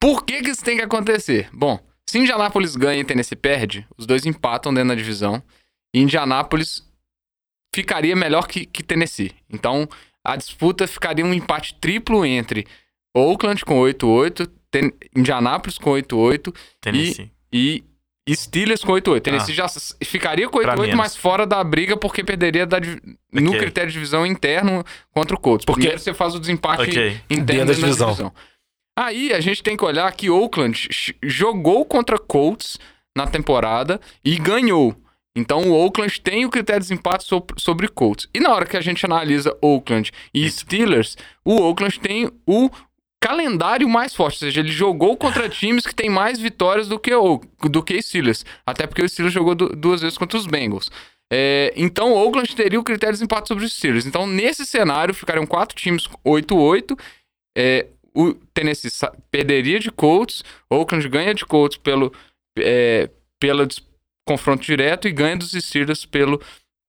[0.00, 1.48] Por que, que isso tem que acontecer?
[1.52, 5.42] Bom, se Indianápolis ganha e Tennessee perde, os dois empatam dentro da divisão.
[5.94, 6.82] E Indianápolis
[7.74, 9.32] ficaria melhor que, que Tennessee.
[9.50, 9.88] Então,
[10.24, 12.66] a disputa ficaria um empate triplo entre
[13.16, 17.30] Oakland com 8-8, Ten- Indianápolis com 8-8 Tennessee.
[17.52, 17.84] e
[18.28, 19.20] Steelers com 8-8.
[19.22, 20.96] Tennessee já s- ficaria com Pra 8-8, menos.
[20.96, 23.00] mas fora da briga porque perderia da divi-
[23.32, 23.60] no Ok.
[23.60, 24.82] critério de divisão interno
[25.12, 25.64] contra o Colts.
[25.64, 27.20] Porque- Primeiro você faz o desempate Ok.
[27.30, 28.08] interno Dentro da divisão.
[28.08, 28.32] divisão.
[28.98, 30.88] Aí a gente tem que olhar que Oakland
[31.22, 32.78] jogou contra Colts
[33.16, 34.96] na temporada e ganhou.
[35.36, 38.28] Então o Oakland tem o critério de desempate so- sobre Colts.
[38.32, 42.70] E na hora que a gente analisa Oakland e Steelers, o Oakland tem o
[43.24, 47.14] calendário mais forte, ou seja, ele jogou contra times que têm mais vitórias do que
[47.14, 50.90] o do que Steelers, até porque o Steelers jogou du- duas vezes contra os Bengals.
[51.32, 54.04] É, então, o Oakland teria o critério de desempate sobre os Steelers.
[54.04, 56.96] Então, nesse cenário, ficariam quatro times 8-8.
[57.56, 58.90] É, o Tennessee
[59.30, 62.12] perderia de Colts, Oakland ganha de Colts pelo,
[62.58, 63.08] é,
[63.40, 63.66] pelo
[64.28, 66.40] confronto direto e ganha dos Steelers pelo,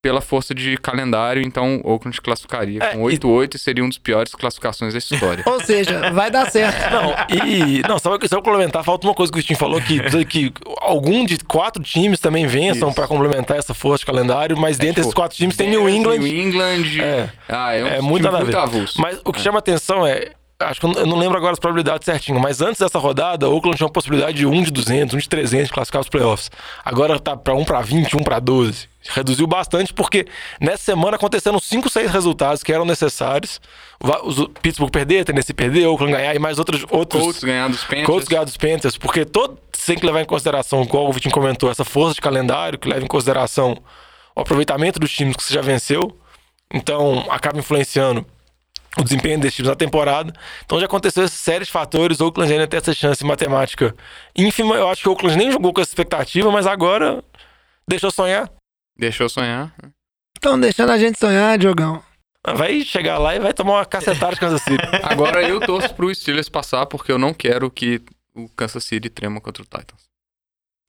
[0.06, 1.42] pela força de calendário.
[1.42, 5.44] Então, Oakland classificaria É, com e- 8-8 e seria uma das piores classificações da história.
[5.50, 6.76] Ou seja, vai dar certo.
[6.94, 7.82] Não, e.
[7.88, 11.40] Não, só, pra complementar, falta uma coisa que o Vitinho falou: que, que algum de
[11.40, 15.36] quatro times também vençam pra complementar essa força de calendário, mas dentre tipo, esses quatro
[15.36, 16.20] times tem New England.
[16.20, 17.02] New England.
[17.02, 17.30] É.
[17.50, 18.56] Ah, é, um É time muito ver.
[18.58, 19.02] avulso.
[19.02, 20.34] Mas o que chama atenção é.
[20.58, 23.76] Acho que eu não- lembro agora as probabilidades certinho, mas antes dessa rodada, o Oakland
[23.76, 26.50] tinha uma possibilidade de 1 de 200, 1 de 300 de classificar os playoffs.
[26.84, 28.88] Agora tá pra 1 pra 20, 1 pra 12.
[29.10, 30.26] Reduziu bastante porque
[30.62, 33.60] nessa semana aconteceram 5, 6 resultados que eram necessários.
[34.00, 36.86] O Pittsburgh perder, Tennessee perder, Oakland ganhar e mais outros.
[36.90, 38.06] outros Colts ganhar dos Panthers.
[38.06, 41.70] Colts ganhar dos Panthers, porque todo tem que levar em consideração, igual o Vitinho comentou,
[41.70, 43.78] essa força de calendário, que leva em consideração
[44.34, 46.18] o aproveitamento dos times que você já venceu.
[46.74, 48.26] Então, acaba influenciando
[48.98, 50.34] o desempenho desses times na temporada.
[50.66, 52.20] Então já aconteceu essa série de fatores.
[52.20, 53.96] O Oakland ainda tem essa chance matemática
[54.36, 54.76] ínfima.
[54.76, 57.24] Eu acho que o Oakland nem jogou com essa expectativa, mas agora
[57.88, 58.50] deixou sonhar.
[58.98, 59.74] Deixou sonhar.
[60.36, 62.02] Estão deixando a gente sonhar, Diogão.
[62.54, 64.86] Vai chegar lá e vai tomar uma cacetada de Kansas City.
[65.02, 68.00] Agora eu torço pro Steelers passar porque eu não quero que
[68.36, 70.06] o Kansas City trema contra o Titans.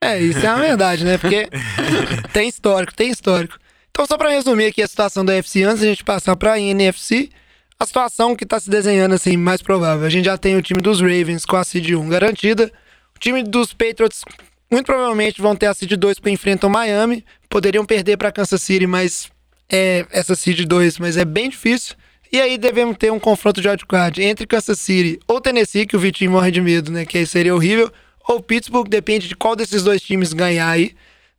[0.05, 1.17] É, isso é uma verdade, né?
[1.17, 1.49] Porque
[2.35, 3.59] tem histórico, tem histórico.
[3.91, 7.31] Então, só pra resumir aqui a situação da UFC, antes da gente passar pra NFC,
[7.79, 10.07] a situação que tá se desenhando assim, mais provável.
[10.07, 12.73] A gente já tem o time dos Ravens com a seed 1 garantida.
[13.15, 14.23] O time dos Patriots,
[14.71, 17.25] muito provavelmente, vão ter a seed 2 porque enfrentam Miami.
[17.49, 19.29] Poderiam perder pra Kansas City, mas
[19.71, 21.95] é essa seed 2, mas é bem difícil.
[22.33, 26.01] E aí devemos ter um confronto de wildcard entre Kansas City ou Tennessee, que o
[26.01, 27.05] Vitinho morre de medo, né?
[27.05, 27.91] Que aí seria horrível.
[28.29, 30.93] Ou Pittsburgh, depende de qual desses dois times ganhar aí,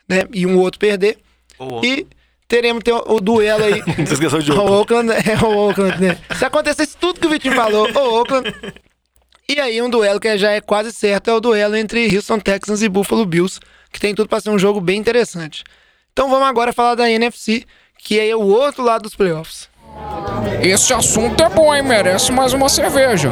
[0.08, 0.24] né?
[0.34, 1.18] E um outro perder.
[1.60, 2.08] Ou- E
[2.48, 3.82] teremos ter o, duelo aí.
[4.06, 5.12] Você esqueceu de o Oakland.
[5.12, 6.18] Oakland, é o Oakland, né?
[6.36, 8.54] Se acontecesse tudo que o Vitinho falou, o Oakland.
[9.50, 12.82] E aí um duelo que já é quase certo é o duelo entre Houston Texans
[12.82, 13.60] e Buffalo Bills,
[13.92, 15.64] que tem tudo pra ser um jogo bem interessante.
[16.12, 17.64] Então vamos agora falar da NFC,
[17.98, 19.70] que é o outro lado dos playoffs.
[20.62, 21.84] Esse assunto é bom, hein?
[21.84, 23.32] Merece mais uma cerveja.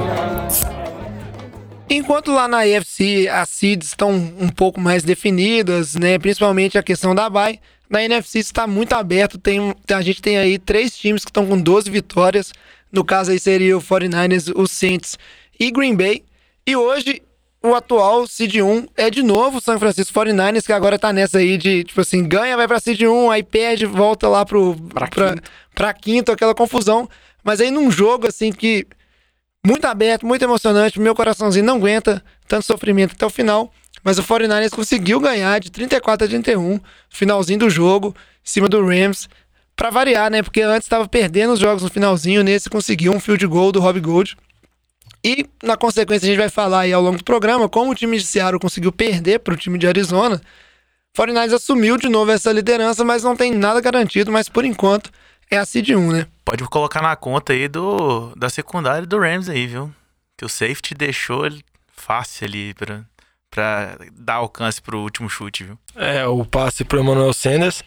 [1.90, 6.18] Enquanto lá na AFC as seeds estão um pouco mais definidas, né?
[6.18, 7.60] Principalmente a questão da bye.
[7.90, 9.38] Na NFC está muito aberto.
[9.38, 12.54] Tem, a gente tem aí três times que estão com 12 vitórias.
[12.92, 15.18] No caso aí seria o 49ers, o Saints
[15.60, 16.24] e Green Bay.
[16.66, 17.22] E hoje
[17.62, 21.40] o atual seed 1 é de novo o San Francisco 49ers, que agora tá nessa
[21.40, 25.08] aí de, tipo assim, ganha, vai pra seed 1, aí perde, volta lá pro, pra,
[25.08, 25.36] pra,
[25.74, 27.10] pra quinto, aquela confusão.
[27.44, 28.88] Mas aí num jogo assim que
[29.66, 31.00] muito aberto, muito emocionante.
[31.00, 33.74] Meu coraçãozinho não aguenta tanto sofrimento até o final.
[34.06, 38.86] Mas o 49ers conseguiu ganhar de 34 a 31, finalzinho do jogo, em cima do
[38.86, 39.28] Rams.
[39.76, 40.44] Pra variar, né?
[40.44, 44.00] Porque antes estava perdendo os jogos no finalzinho, nesse conseguiu um field goal do Rob
[44.00, 44.38] Gold.
[45.24, 48.16] E na consequência a gente vai falar aí ao longo do programa como o time
[48.16, 50.40] de Seattle conseguiu perder para o time de Arizona.
[51.18, 55.10] 49ers assumiu de novo essa liderança, mas não tem nada garantido, mas por enquanto
[55.50, 56.28] é a seed 1, né?
[56.46, 59.92] Pode colocar na conta aí do, da secundária do Rams aí, viu?
[60.38, 61.64] Que o safety deixou ele
[61.96, 63.04] fácil ali pra,
[63.50, 65.78] pra dar alcance pro último chute, viu?
[65.96, 67.84] É, o passe pro Emmanuel Sanders.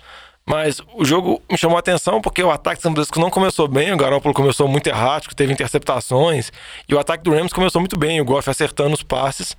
[0.46, 3.68] Mas o jogo me chamou a atenção porque o ataque do São Francisco não começou
[3.68, 6.50] bem, o Garoppolo começou muito errático, teve interceptações,
[6.88, 9.54] e o ataque do Rams começou muito bem, o Goff acertando os passes,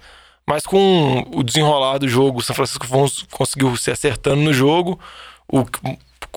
[0.48, 5.00] mas com o desenrolar do jogo, o São Francisco cons- conseguiu se acertando no jogo,
[5.48, 5.60] o,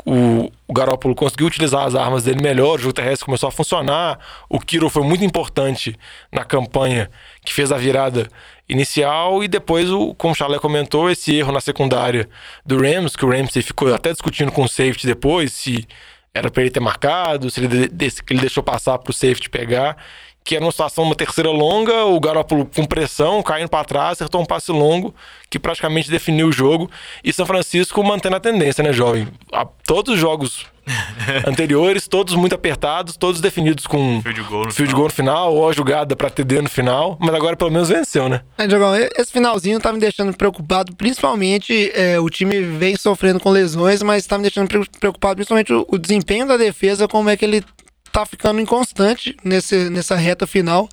[0.05, 4.19] o, o Garoppolo conseguiu utilizar as armas dele melhor, o jogo terrestre começou a funcionar,
[4.51, 5.99] o Kiro foi muito importante
[6.31, 7.11] na campanha
[7.43, 8.29] que fez a virada
[8.69, 12.29] inicial e depois, o, como o Chalé comentou, esse erro na secundária
[12.65, 15.87] do Rams, que o Ramsey ficou até discutindo com o safety depois se
[16.35, 19.97] era para ele ter marcado, se ele, se ele deixou passar para o safety pegar,
[20.45, 24.41] que era uma situação, uma terceira longa, o Garoppolo com pressão, caindo para trás, acertou
[24.41, 25.15] um passe longo
[25.51, 26.91] que praticamente definiu o jogo
[27.23, 29.29] e São Francisco mantendo a tendência, né, jovem?
[29.53, 30.65] A- todos os jogos
[31.47, 34.97] anteriores, todos muito apertados, todos definidos com Field goal no field final.
[34.97, 38.29] goal no final ou a jogada para TD no final, mas agora pelo menos venceu,
[38.29, 38.43] né?
[38.59, 43.51] É, Diogão, esse finalzinho tá me deixando preocupado, principalmente é, o time vem sofrendo com
[43.51, 47.37] lesões, mas tá me deixando pre- preocupado principalmente o, o desempenho da defesa, como é
[47.37, 47.65] que ele
[48.11, 50.89] tá ficando inconstante nesse, nessa reta final.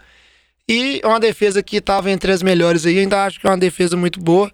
[0.68, 3.58] E é uma defesa que tava entre as melhores aí, ainda acho que é uma
[3.58, 4.52] defesa muito boa,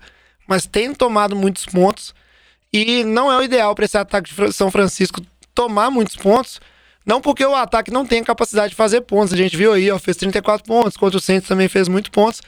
[0.48, 2.14] mas tem tomado muitos pontos.
[2.76, 5.22] E não é o ideal para esse ataque de São Francisco
[5.54, 6.60] tomar muitos pontos.
[7.06, 9.34] Não porque o ataque não tem capacidade de fazer pontos.
[9.34, 12.42] A gente viu aí, ó, fez 34 pontos, contra o Santos também fez muitos pontos.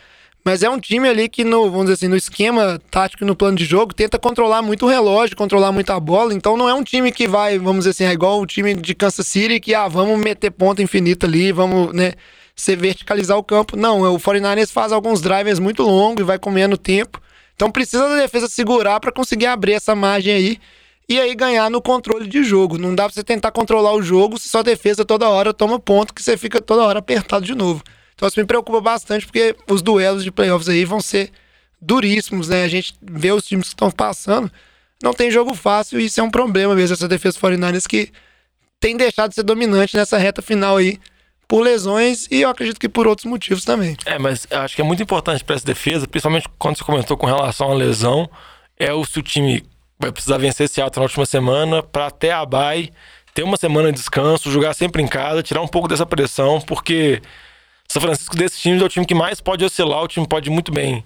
[0.44, 3.38] Mas é um time ali que, no, vamos dizer assim, no esquema tático e no
[3.38, 6.34] plano de jogo, tenta controlar muito o relógio, controlar muito a bola.
[6.34, 8.94] Então não é um time que vai, vamos dizer assim, é igual o time de
[8.94, 12.14] Kansas City, que, ah, vamos meter ponta infinita ali, vamos, né,
[12.54, 13.78] se verticalizar o campo.
[13.78, 17.22] Não, o 49ers faz alguns drivers muito longos e vai comendo tempo.
[17.58, 20.60] Então precisa da defesa segurar para conseguir abrir essa margem aí
[21.10, 22.78] e aí ganhar no controle de jogo.
[22.78, 26.14] Não dá pra você tentar controlar o jogo se sua defesa toda hora toma ponto,
[26.14, 27.84] que você fica toda hora apertado de novo.
[28.14, 31.32] Então isso me preocupa bastante, porque os duelos de playoffs aí vão ser
[31.82, 32.64] duríssimos, né?
[32.64, 34.52] A gente vê os times que estão passando,
[35.02, 38.12] não tem jogo fácil, e isso é um problema mesmo, essa defesa 49ers que
[38.80, 41.00] tem deixado de ser dominante nessa reta final aí,
[41.48, 43.96] por lesões e eu acredito que por outros motivos também.
[44.06, 47.26] É, mas acho que é muito importante para essa defesa, principalmente quando você comentou com
[47.26, 48.30] relação à lesão,
[48.78, 49.64] é o se o time
[50.00, 52.92] vai precisar vencer esse ato na última semana para até a bye
[53.34, 57.22] ter uma semana de descanso, jogar sempre em casa, tirar um pouco dessa pressão, porque
[57.88, 60.72] são Francisco desses times é o time que mais pode oscilar, o time pode muito
[60.72, 61.04] bem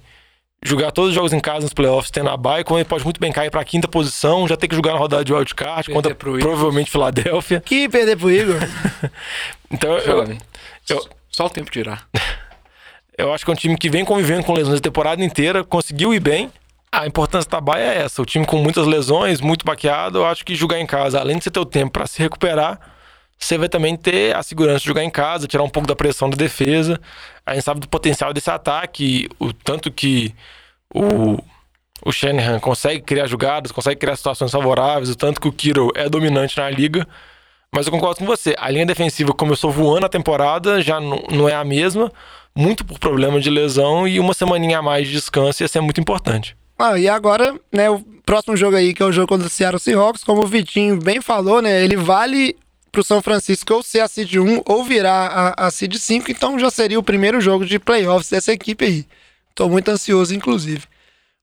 [0.63, 3.19] jogar todos os jogos em casa nos playoffs, tendo a bye, como ele pode muito
[3.19, 6.13] bem cair para a quinta posição, já ter que jogar na rodada de wildcard contra
[6.13, 7.62] provavelmente Filadélfia.
[7.62, 8.60] Que perder pro Igor.
[9.71, 10.38] então eu,
[10.89, 12.08] eu, Só o tempo tirar.
[13.17, 16.13] eu acho que é um time que vem convivendo com lesões a temporada inteira, conseguiu
[16.13, 16.52] ir bem.
[16.91, 18.21] A importância da baia é essa.
[18.21, 21.45] O time com muitas lesões, muito baqueado, eu acho que jogar em casa, além de
[21.45, 22.80] você ter o tempo para se recuperar,
[23.46, 26.30] você vai também ter a segurança de jogar em casa, tirar um pouco da pressão
[26.30, 27.02] da defesa.
[27.46, 30.34] A gente sabe do potencial desse ataque, o tanto que
[30.94, 31.40] o,
[32.06, 36.08] o Shanahan consegue criar jogadas, consegue criar situações favoráveis, o tanto que o Kiro é
[36.08, 37.08] dominante na liga.
[37.74, 41.50] Mas eu concordo com você, a linha defensiva começou voando a temporada, já não, não
[41.50, 42.12] é a mesma,
[42.56, 46.00] muito por problema de lesão e uma semaninha a mais de descanso ia ser muito
[46.00, 46.56] importante.
[46.78, 49.80] Ah, e agora, né, o próximo jogo aí, que é o jogo contra o Seattle
[49.80, 52.56] Seahawks, como o Vitinho bem falou, né, ele vale
[52.92, 55.28] pro São Francisco ou ser a seed 1 ou virar
[55.58, 59.06] a, a seed 5, então já seria o primeiro jogo de playoffs dessa equipe aí.
[59.56, 60.84] Tô muito ansioso, inclusive.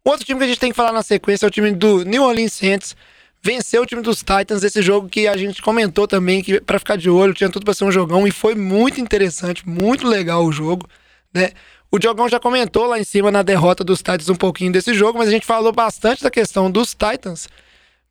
[0.05, 2.23] Outro time que a gente tem que falar na sequência é o time do New
[2.23, 2.97] Orleans Saints.
[3.43, 6.97] Venceu o time dos Titans, esse jogo que a gente comentou também, que para ficar
[6.97, 10.51] de olho, tinha tudo para ser um jogão e foi muito interessante, muito legal o
[10.51, 10.89] jogo,
[11.33, 11.53] né?
[11.91, 15.19] O Diogão já comentou lá em cima na derrota dos Titans um pouquinho desse jogo,
[15.19, 17.49] mas a gente falou bastante da questão dos Titans,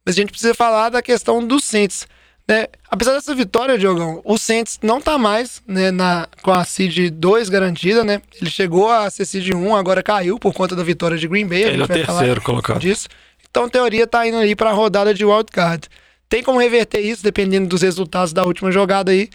[0.04, 2.08] mas a gente precisa falar da questão dos Saints.
[2.47, 2.67] Né?
[2.89, 7.49] Apesar dessa vitória, Diogão, o Saints não tá mais né, na, com a seed 2
[7.49, 8.21] garantida, né?
[8.39, 11.63] Ele chegou a ser seed 1, agora caiu por conta da vitória de Green Bay.
[11.63, 12.79] Ele é o terceiro colocado.
[12.79, 13.10] Disso.
[13.49, 15.89] Então, teoria, tá indo aí para a rodada de wildcard.
[16.29, 19.29] Tem como reverter isso, dependendo dos resultados da última jogada aí,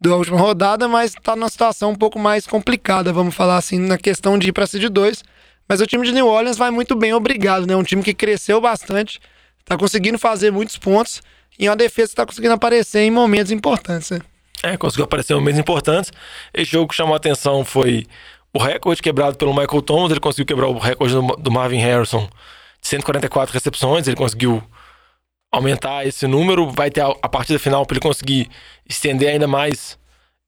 [0.00, 3.98] da última rodada, mas tá numa situação um pouco mais complicada, vamos falar assim, na
[3.98, 5.24] questão de ir para seed 2.
[5.68, 7.74] Mas o time de New Orleans vai muito bem, obrigado, né?
[7.74, 9.20] Um time que cresceu bastante,
[9.64, 11.20] tá conseguindo fazer muitos pontos
[11.58, 14.10] e uma defesa que está conseguindo aparecer em momentos importantes.
[14.10, 14.20] Né?
[14.62, 16.12] É, conseguiu aparecer em momentos importantes.
[16.52, 18.06] Esse jogo que chamou a atenção foi
[18.52, 20.10] o recorde quebrado pelo Michael Thomas.
[20.10, 22.28] Ele conseguiu quebrar o recorde do Marvin Harrison
[22.80, 24.06] de 144 recepções.
[24.06, 24.62] Ele conseguiu
[25.52, 26.70] aumentar esse número.
[26.70, 28.48] Vai ter a, a partida final para ele conseguir
[28.88, 29.98] estender ainda mais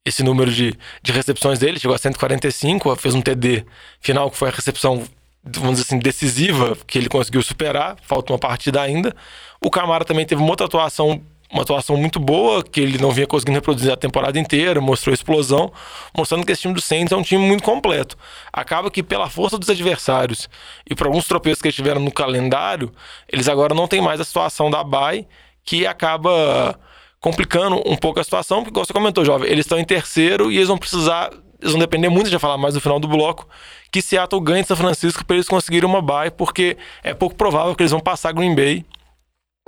[0.04, 1.78] esse número de, de recepções dele.
[1.78, 3.66] Chegou a 145, fez um TD
[4.00, 5.04] final que foi a recepção
[5.46, 9.14] vamos dizer assim, decisiva que ele conseguiu superar, falta uma partida ainda.
[9.60, 13.26] O Camara também teve uma outra atuação, uma atuação muito boa, que ele não vinha
[13.26, 15.72] conseguindo reproduzir a temporada inteira, mostrou explosão,
[16.16, 18.16] mostrando que esse time do Saints é um time muito completo.
[18.52, 20.48] Acaba que pela força dos adversários
[20.88, 22.92] e por alguns tropeços que eles tiveram no calendário,
[23.32, 25.26] eles agora não têm mais a situação da bye,
[25.64, 26.78] que acaba
[27.20, 30.56] complicando um pouco a situação, porque, como você comentou, jovem, eles estão em terceiro e
[30.56, 31.30] eles vão precisar,
[31.66, 33.48] eles vão depender muito, de falar mais no final do bloco,
[33.90, 37.74] que Seattle ganhe de São Francisco para eles conseguirem uma bye, porque é pouco provável
[37.74, 38.84] que eles vão passar Green Bay.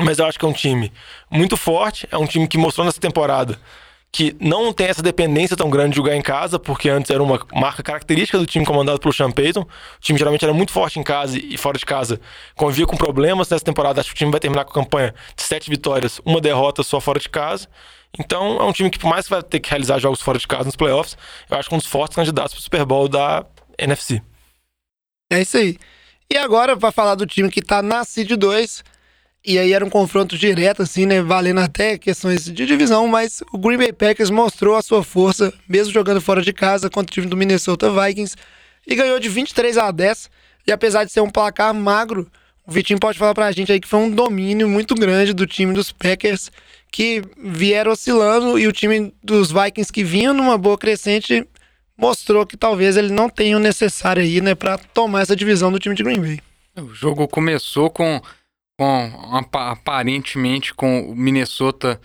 [0.00, 0.92] Mas eu acho que é um time
[1.30, 3.58] muito forte, é um time que mostrou nessa temporada
[4.10, 7.38] que não tem essa dependência tão grande de jogar em casa, porque antes era uma
[7.54, 9.60] marca característica do time comandado pelo Sean Payton.
[9.60, 9.66] O
[10.00, 12.20] time geralmente era muito forte em casa e fora de casa
[12.56, 13.50] convivia com problemas.
[13.50, 16.40] Nessa temporada, acho que o time vai terminar com a campanha de sete vitórias, uma
[16.40, 17.68] derrota só fora de casa.
[18.18, 20.46] Então, é um time que, por mais que vai ter que realizar jogos fora de
[20.46, 21.16] casa nos playoffs,
[21.50, 23.44] eu acho que é um dos fortes candidatos para o Super Bowl da
[23.78, 24.22] NFC.
[25.30, 25.76] É isso aí.
[26.30, 28.84] E agora, para falar do time que tá na Seed 2,
[29.46, 31.22] e aí era um confronto direto, assim, né?
[31.22, 35.92] Valendo até questões de divisão, mas o Green Bay Packers mostrou a sua força, mesmo
[35.92, 38.36] jogando fora de casa, contra o time do Minnesota Vikings,
[38.86, 40.30] e ganhou de 23 a 10.
[40.66, 42.30] E apesar de ser um placar magro,
[42.66, 45.72] o Vitinho pode falar pra gente aí que foi um domínio muito grande do time
[45.72, 46.50] dos Packers,
[46.90, 51.46] que vieram oscilando, e o time dos Vikings que vinha numa boa crescente
[51.96, 55.78] mostrou que talvez ele não tenha o necessário aí, né, para tomar essa divisão do
[55.78, 56.40] time de Green Bay.
[56.76, 58.20] O jogo começou com,
[58.78, 59.10] com
[59.52, 62.00] aparentemente com o Minnesota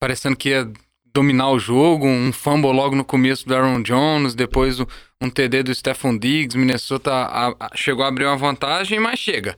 [0.00, 0.70] parecendo que ia
[1.12, 4.78] dominar o jogo, um fumble logo no começo do Aaron Jones, depois
[5.20, 9.56] um TD do Stephon Diggs, Minnesota a- a- chegou a abrir uma vantagem, mas chega.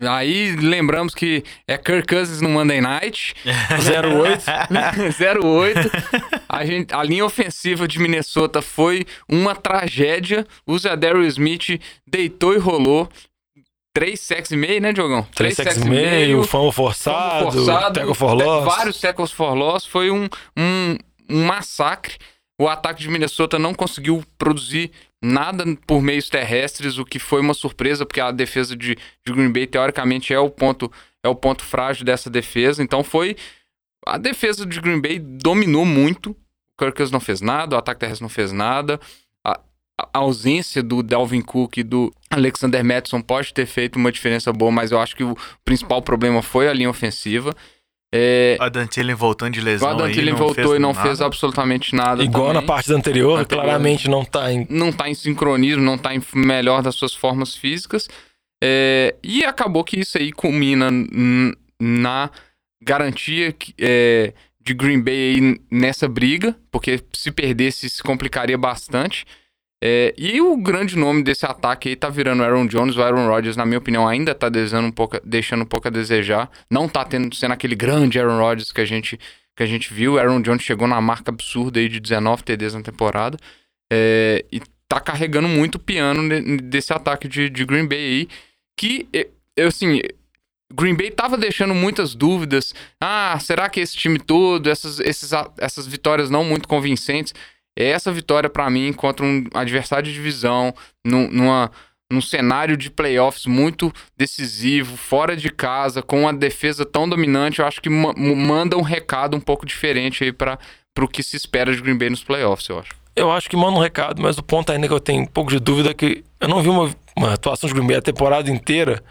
[0.00, 4.44] Aí lembramos que é Kirk Cousins no Monday Night, 08.
[5.42, 5.90] 08.
[6.48, 10.46] A, gente, a linha ofensiva de Minnesota foi uma tragédia.
[10.66, 13.08] O Zadarius Smith deitou e rolou.
[13.92, 15.26] Três sacks e meio, né, Diogão?
[15.34, 17.50] Três sacks e meio, fumble forçado,
[17.94, 18.64] tackle for loss.
[18.64, 19.86] Vários tackles for loss.
[19.86, 20.96] Foi um, um,
[21.30, 22.14] um massacre.
[22.58, 24.90] O ataque de Minnesota não conseguiu produzir
[25.22, 29.52] nada por meios terrestres, o que foi uma surpresa, porque a defesa de, de Green
[29.52, 30.90] Bay, teoricamente, é o ponto
[31.26, 32.82] é o ponto frágil dessa defesa.
[32.82, 33.36] Então foi...
[34.06, 36.30] A defesa de Green Bay dominou muito.
[36.30, 36.36] O
[36.78, 39.00] Kirk Cousins não fez nada, o ataque terrestre não fez nada.
[39.44, 39.58] A,
[39.98, 44.70] a ausência do Dalvin Cook e do Alexander Madison pode ter feito uma diferença boa,
[44.70, 47.52] mas eu acho que o principal problema foi a linha ofensiva.
[48.14, 51.02] É, O Adam Thielen voltando de lesão Thielen não voltou fez e não nada.
[51.06, 52.22] fez absolutamente nada.
[52.22, 52.66] Igual na também.
[52.68, 53.64] partida anterior, Anterior.
[53.64, 54.66] claramente não tá em.
[54.70, 58.08] Não tá em sincronismo, não tá em melhor das suas formas físicas.
[58.62, 60.88] É, e acabou que isso aí culmina
[61.80, 62.30] na
[62.82, 69.24] garantia que- é, de Green Bay aí nessa briga, porque se perdesse se complicaria bastante.
[69.82, 72.96] É, e o grande nome desse ataque aí tá virando Aaron Jones.
[72.96, 75.90] O Aaron Rodgers, na minha opinião, ainda tá deixando um pouco, deixando um pouco a
[75.90, 76.50] desejar.
[76.70, 79.18] Não tá tendo, sendo aquele grande Aaron Rodgers que a gente,
[79.54, 80.14] que a gente viu.
[80.14, 83.36] O Aaron Jones chegou na marca absurda aí de 19 TDs na temporada.
[83.92, 88.28] É, e tá carregando muito piano ne- desse ataque de, de Green Bay aí.
[88.78, 89.08] Que,
[89.56, 90.00] eu assim,
[90.72, 92.74] Green Bay tava deixando muitas dúvidas.
[93.00, 97.34] Ah, será que esse time todo, essas, esses, essas vitórias não muito convincentes,
[97.76, 100.74] essa vitória pra mim contra um adversário de divisão,
[101.06, 101.70] num, numa,
[102.10, 107.66] num cenário de playoffs muito decisivo, fora de casa, com uma defesa tão dominante, eu
[107.66, 110.58] acho que ma- manda um recado um pouco diferente aí para
[110.94, 112.90] pro que se espera de Green Bay nos playoffs, eu acho.
[113.14, 115.50] Eu acho que manda um recado, mas o ponto ainda que eu tenho um pouco
[115.50, 118.50] de dúvida é que eu não vi uma, uma atuação de Green Bay a temporada
[118.50, 119.02] inteira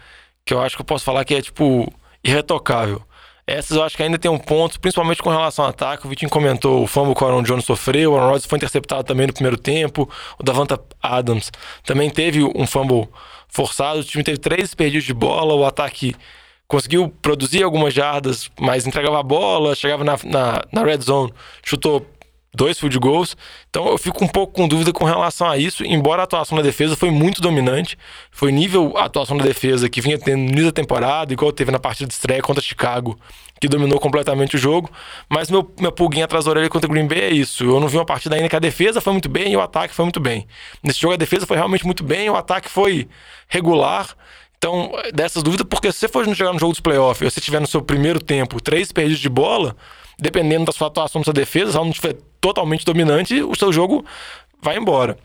[0.44, 1.92] que eu acho que eu posso falar que é, tipo,
[2.24, 3.02] irretocável.
[3.46, 6.04] Essas eu acho que ainda tem um ponto, principalmente com relação ao ataque.
[6.04, 9.04] O Vitinho comentou o fumble que o Aaron Jones sofreu, o Aaron Rodgers foi interceptado
[9.04, 11.52] também no primeiro tempo, o Davanta Adams
[11.84, 13.08] também teve um fumble
[13.46, 16.16] forçado, o time teve três desperdícios de bola, o ataque
[16.66, 21.32] conseguiu produzir algumas jardas, mas entregava a bola, chegava na, na, na red zone,
[21.62, 22.04] chutou
[22.56, 23.36] dois field goals.
[23.68, 26.62] Então eu fico um pouco com dúvida com relação a isso, embora a atuação da
[26.62, 27.98] defesa foi muito dominante.
[28.30, 31.70] Foi nível a atuação da defesa que vinha tendo no início da temporada, igual teve
[31.70, 33.18] na partida de estreia contra Chicago,
[33.60, 34.90] que dominou completamente o jogo.
[35.28, 37.64] Mas meu, meu pulguinho atrás da orelha contra o Green Bay é isso.
[37.64, 39.94] Eu não vi uma partida ainda que a defesa foi muito bem e o ataque
[39.94, 40.46] foi muito bem.
[40.82, 43.06] Nesse jogo a defesa foi realmente muito bem, o ataque foi
[43.48, 44.16] regular.
[44.58, 47.60] Então, dessas dúvidas, porque se você for jogar no jogo dos playoffs e você tiver
[47.60, 49.76] no seu primeiro tempo três perdidos de bola,
[50.18, 53.72] dependendo da sua atuação da sua defesa, se ela não estiver totalmente dominante, o seu
[53.72, 54.04] jogo
[54.62, 55.18] vai embora.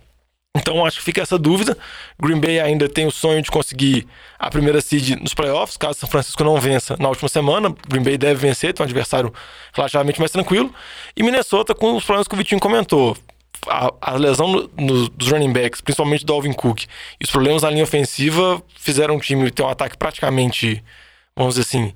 [0.57, 1.77] Então acho que fica essa dúvida.
[2.21, 4.05] Green Bay ainda tem o sonho de conseguir
[4.37, 7.73] a primeira seed nos playoffs, caso São Francisco não vença na última semana.
[7.87, 9.33] Green Bay deve vencer, tem um adversário
[9.73, 10.73] relativamente mais tranquilo.
[11.15, 13.15] E Minnesota com os problemas que o Vitinho comentou.
[13.67, 17.61] A, a lesão no- no- dos running backs, principalmente do Alvin Cook, e os problemas
[17.61, 20.83] na linha ofensiva fizeram o time ter um ataque praticamente,
[21.35, 21.93] vamos dizer assim,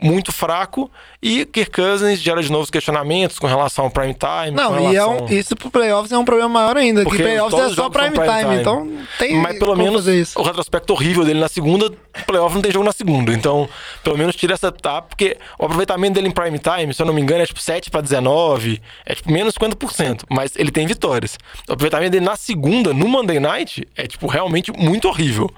[0.00, 0.90] muito fraco.
[1.20, 4.56] E Kirk Cousins gera de novos questionamentos com relação ao prime time.
[4.56, 5.26] Não, com e é relação...
[5.26, 8.10] um, isso pro playoffs é um problema maior ainda, Porque que playoffs é só prime,
[8.10, 8.60] prime time, time.
[8.60, 11.90] então tem Mas pelo menos o retrospecto horrível dele na segunda,
[12.26, 13.32] playoff não tem jogo na segunda.
[13.32, 13.68] Então,
[14.04, 17.12] pelo menos tira essa etapa, porque o aproveitamento dele em prime time, se eu não
[17.12, 21.36] me engano, é tipo 7 para 19, é tipo menos 50%, mas ele tem vitórias.
[21.68, 25.50] O aproveitamento dele na segunda, no Monday Night, é tipo realmente muito horrível.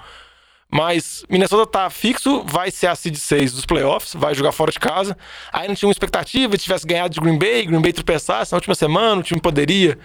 [0.71, 4.79] Mas Minnesota tá fixo, vai ser a seed 6 dos playoffs, vai jogar fora de
[4.79, 5.17] casa.
[5.51, 8.55] Aí não tinha uma expectativa, se tivesse ganhado de Green Bay, Green Bay tropeçasse na
[8.57, 9.97] última semana, o time poderia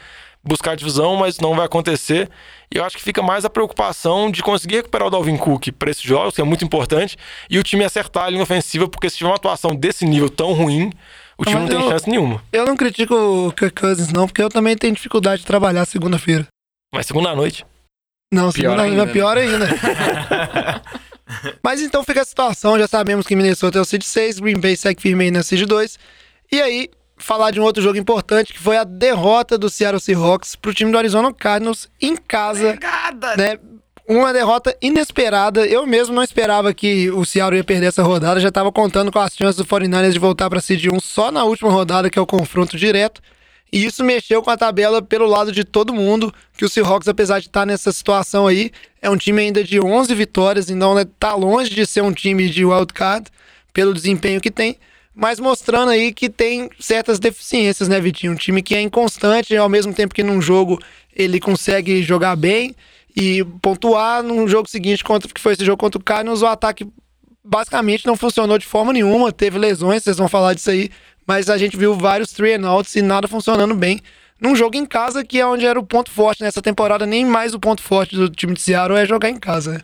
[0.42, 2.28] buscar a divisão, mas não vai acontecer.
[2.72, 5.90] E eu acho que fica mais a preocupação de conseguir recuperar o Dalvin Cook para
[5.90, 7.16] esses jogos, que é muito importante,
[7.50, 10.52] e o time acertar a linha ofensiva, porque se tiver uma atuação desse nível tão
[10.52, 10.92] ruim,
[11.38, 12.42] o time Mas não tem eu- chance nenhuma.
[12.52, 16.46] Eu não critico o Kirk Cousins, não, porque eu também tenho dificuldade de trabalhar segunda-feira.
[16.94, 17.64] Mas segunda noite.
[18.32, 19.68] Não, Pior segunda ainda, é pior ainda.
[21.62, 24.76] Mas então fica a situação, já sabemos que Minnesota é o Seed 6, Green Bay
[24.76, 25.98] segue firme aí na Seed 2.
[26.52, 30.54] E aí, falar de um outro jogo importante, que foi a derrota do Seattle Seahawks
[30.56, 32.78] pro time do Arizona Cardinals em casa.
[33.36, 33.58] Né?
[34.08, 35.66] Uma derrota inesperada.
[35.66, 38.38] Eu mesmo não esperava que o Seattle ia perder essa rodada.
[38.38, 41.42] Já estava contando com as chances do 49ers de voltar para Seed 1 só na
[41.42, 43.20] última rodada, que é o confronto direto.
[43.72, 47.40] E isso mexeu com a tabela pelo lado de todo mundo, que o Seahawks, apesar
[47.40, 48.70] de estar nessa situação aí,
[49.02, 52.48] é um time ainda de 11 vitórias, então né, tá longe de ser um time
[52.48, 53.28] de wildcard,
[53.72, 54.76] pelo desempenho que tem.
[55.14, 58.32] mas mostrando aí que tem certas deficiências, né, Vitinho?
[58.32, 60.78] Um time que é inconstante, ao mesmo tempo que num jogo
[61.14, 62.74] ele consegue jogar bem
[63.16, 66.86] e pontuar num jogo seguinte, contra, que foi esse jogo contra o Cardinals, o ataque
[67.42, 70.90] basicamente não funcionou de forma nenhuma, teve lesões, vocês vão falar disso aí,
[71.26, 74.00] mas a gente viu vários three and outs e nada funcionando bem.
[74.40, 77.54] Num jogo em casa, que é onde era o ponto forte nessa temporada, nem mais
[77.54, 79.80] o ponto forte do time de Seattle é jogar em casa, né?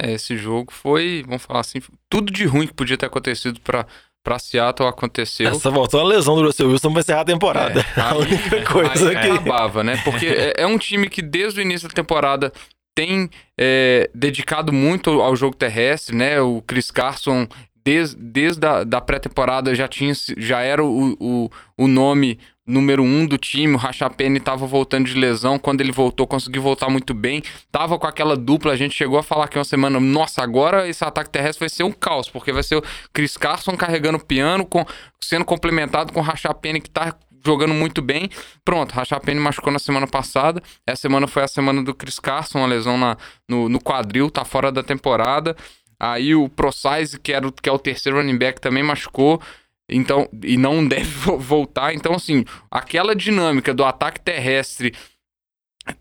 [0.00, 3.86] É, esse jogo foi, vamos falar assim, tudo de ruim que podia ter acontecido para
[4.22, 5.48] para Seattle aconteceu.
[5.48, 7.80] Essa voltou a lesão do Russell Wilson vai encerrar a temporada.
[7.96, 9.96] É, a única coisa aí, que acabava, né?
[10.04, 12.52] Porque é, é, um time que desde o início da temporada
[12.94, 16.40] tem é, dedicado muito ao jogo terrestre, né?
[16.40, 17.48] O Chris Carson
[17.84, 22.38] desde, desde a da pré-temporada já tinha já era o, o, o nome
[22.70, 26.88] número um do time, o Rachapene estava voltando de lesão, quando ele voltou, conseguiu voltar
[26.88, 30.40] muito bem, tava com aquela dupla, a gente chegou a falar que uma semana, nossa,
[30.40, 34.18] agora esse ataque terrestre vai ser um caos, porque vai ser o Chris Carson carregando
[34.18, 34.86] o piano, com,
[35.20, 37.14] sendo complementado com o Rachapene que tá
[37.44, 38.30] jogando muito bem.
[38.64, 40.62] Pronto, Rachapene machucou na semana passada.
[40.86, 43.16] Essa semana foi a semana do Chris Carson, uma lesão na,
[43.48, 45.56] no, no quadril, tá fora da temporada.
[46.00, 49.40] Aí o ProSize, que, era, que é o terceiro running back, também machucou.
[49.86, 51.04] Então, e não deve
[51.36, 51.92] voltar.
[51.92, 54.94] Então, assim, aquela dinâmica do ataque terrestre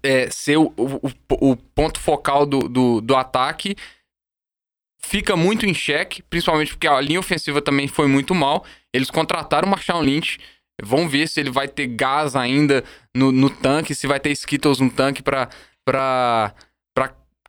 [0.02, 1.12] é, ser o, o,
[1.52, 3.76] o ponto focal do, do, do, ataque
[5.02, 8.66] fica muito em xeque, principalmente porque a linha ofensiva também foi muito mal.
[8.94, 10.40] Eles contrataram o Marshall Lynch.
[10.82, 12.84] Vamos ver se ele vai ter gás ainda
[13.14, 15.50] no, no tanque, se vai ter Skittles no tanque para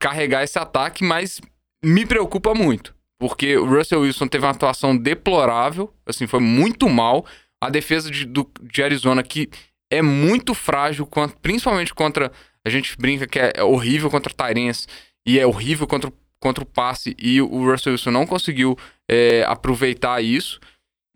[0.01, 1.41] carregar esse ataque, mas
[1.85, 2.95] me preocupa muito.
[3.19, 7.27] Porque o Russell Wilson teve uma atuação deplorável, assim, foi muito mal.
[7.63, 9.51] A defesa de, do, de Arizona, que
[9.91, 11.07] é muito frágil,
[11.43, 12.33] principalmente contra.
[12.65, 14.87] A gente brinca que é horrível contra Tyrens
[15.27, 16.11] e é horrível contra,
[16.41, 18.77] contra o passe, e o Russell Wilson não conseguiu
[19.11, 20.59] é, aproveitar isso.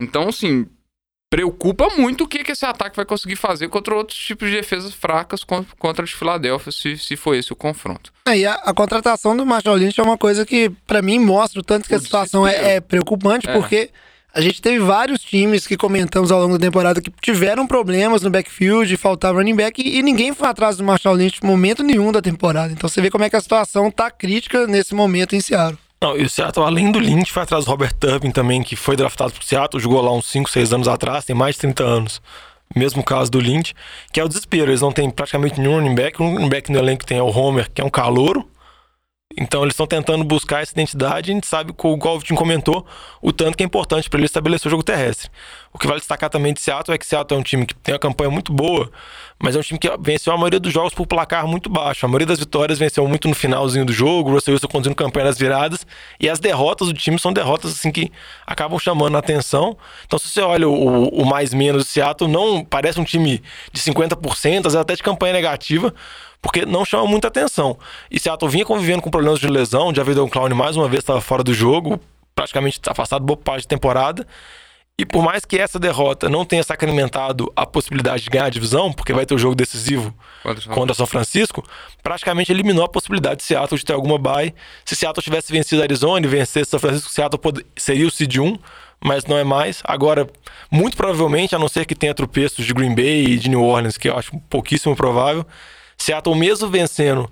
[0.01, 0.67] Então, assim,
[1.29, 4.93] preocupa muito o que, que esse ataque vai conseguir fazer contra outros tipos de defesas
[4.93, 8.13] fracas contra a de Filadélfia, se, se for esse o confronto.
[8.27, 11.59] É, e a, a, contratação do Marshall Lynch é uma coisa que, para mim, mostra
[11.59, 13.53] o tanto que a situação é, é, preocupante, é.
[13.53, 13.89] porque
[14.33, 18.29] a gente teve vários times que comentamos ao longo da temporada que tiveram problemas no
[18.29, 22.11] backfield, faltava running back, e, e ninguém foi atrás do Marshall Lynch em momento nenhum
[22.11, 22.71] da temporada.
[22.71, 25.84] Então você vê como é que a situação tá crítica nesse momento em Seattle.
[26.05, 28.95] Não, e o Seattle, além do Lynch, foi atrás do Robert Turbin também, que foi
[28.95, 32.21] draftado pro Seattle, jogou lá uns 5, 6 anos atrás, tem mais de 30 anos.
[32.75, 33.73] Mesmo caso do Lynch,
[34.13, 34.69] que é o desespero.
[34.69, 36.21] Eles não têm praticamente nenhum running back.
[36.21, 38.47] O running back no elenco tem é o Homer, que é um calouro.
[39.37, 41.31] Então eles estão tentando buscar essa identidade.
[41.31, 42.85] A gente sabe, como o Tim comentou,
[43.21, 45.29] o tanto que é importante para ele estabelecer o jogo terrestre.
[45.73, 47.93] O que vale destacar também de Seattle é que Seattle é um time que tem
[47.93, 48.89] uma campanha muito boa,
[49.37, 52.05] mas é um time que venceu a maioria dos jogos por placar muito baixo.
[52.05, 55.25] A maioria das vitórias venceu muito no finalzinho do jogo, o Russell Wilson conduzindo campanha
[55.25, 55.85] nas viradas,
[56.17, 58.09] e as derrotas do time são derrotas assim que
[58.47, 59.77] acabam chamando a atenção.
[60.05, 63.81] Então, se você olha o, o mais menos de Seattle, não parece um time de
[63.81, 65.93] 50%, às vezes até de campanha negativa,
[66.45, 67.75] porque não chama muita atenção.
[68.09, 71.19] E Seattle vinha convivendo com problemas de lesão, já um Clown mais uma vez estava
[71.19, 71.99] fora do jogo,
[72.35, 74.27] praticamente afastado boa parte da temporada.
[74.95, 78.93] E por mais que essa derrota não tenha sacramentado a possibilidade de ganhar a divisão,
[78.93, 80.13] porque vai ter o jogo decisivo
[80.71, 81.63] contra São Francisco,
[82.03, 84.53] praticamente eliminou a possibilidade de Seattle de ter alguma bye.
[84.85, 87.41] Se Seattle tivesse vencido a Arizona e vencesse São Francisco, Seattle
[87.75, 88.55] seria o seed 1,
[89.03, 89.81] mas não é mais.
[89.83, 90.29] Agora,
[90.69, 93.97] muito provavelmente, a não ser que tenha tropeços de Green Bay e de New Orleans,
[93.97, 95.43] que eu acho pouquíssimo provável,
[96.05, 97.27] Seattle, mesmo vencendo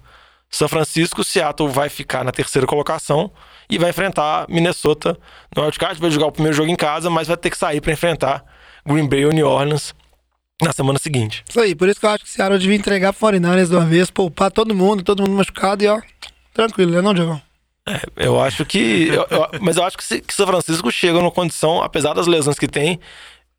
[0.49, 3.29] São Francisco, Seattle vai ficar na terceira colocação
[3.69, 5.15] e vai enfrentar Minnesota
[5.55, 6.01] no wildcard.
[6.01, 8.43] Vai jogar o primeiro jogo em casa, mas vai ter que sair para enfrentar
[8.83, 9.93] Green Bay ou New Orleans
[10.59, 11.43] na semana seguinte.
[11.47, 13.75] Isso aí, por isso que eu acho que o Seattle devia entregar para 49 de
[13.75, 16.01] uma vez, poupar todo mundo, todo mundo machucado e ó,
[16.51, 17.41] tranquilo, né não, Diogão?
[17.87, 19.09] É, eu acho que.
[19.09, 22.27] eu, eu, mas eu acho que, se, que São Francisco chega numa condição, apesar das
[22.27, 22.99] lesões que tem,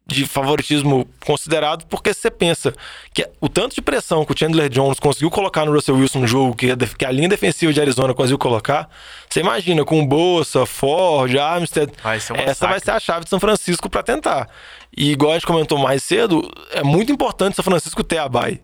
[0.06, 2.74] de favoritismo considerado, porque você pensa
[3.12, 6.26] que o tanto de pressão que o Chandler Jones conseguiu colocar no Russell Wilson no
[6.26, 8.88] jogo, que a, que a linha defensiva de Arizona conseguiu colocar,
[9.28, 13.88] você imagina com Bolsa, Ford, Armstead, vai essa vai ser a chave de São Francisco
[13.88, 14.48] para tentar.
[14.94, 18.60] E igual a gente comentou mais cedo, é muito importante São Francisco ter a bye,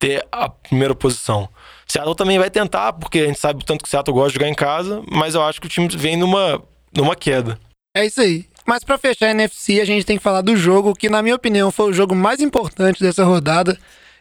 [0.00, 1.48] ter a primeira posição.
[1.86, 4.34] Seattle também vai tentar, porque a gente sabe o tanto que o Seattle gosta de
[4.34, 6.60] jogar em casa, mas eu acho que o time vem numa,
[6.92, 7.58] numa queda.
[7.94, 8.46] É isso aí.
[8.66, 11.34] Mas para fechar a NFC, a gente tem que falar do jogo que, na minha
[11.34, 13.78] opinião, foi o jogo mais importante dessa rodada.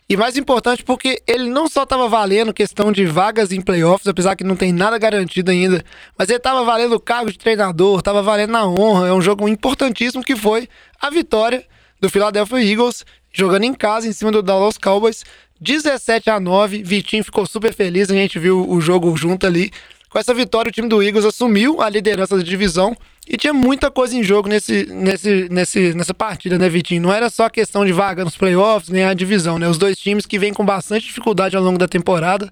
[0.10, 4.36] E mais importante porque ele não só estava valendo questão de vagas em playoffs, apesar
[4.36, 5.86] que não tem nada garantido ainda,
[6.18, 9.08] mas ele estava valendo o cargo de treinador, estava valendo a honra.
[9.08, 10.68] É um jogo importantíssimo que foi
[11.00, 11.66] a vitória
[12.02, 15.24] do Philadelphia Eagles, jogando em casa em cima do Dallas Cowboys,
[15.62, 16.84] 17 a 9.
[16.84, 19.72] Vitinho ficou super feliz, a gente viu o jogo junto ali.
[20.12, 22.94] Com essa vitória, o time do Eagles assumiu a liderança da divisão
[23.26, 27.04] e tinha muita coisa em jogo nesse, nesse, nesse, nessa partida, né, Vitinho?
[27.04, 29.70] Não era só questão de vaga nos playoffs, nem a divisão, né?
[29.70, 32.52] Os dois times que vêm com bastante dificuldade ao longo da temporada.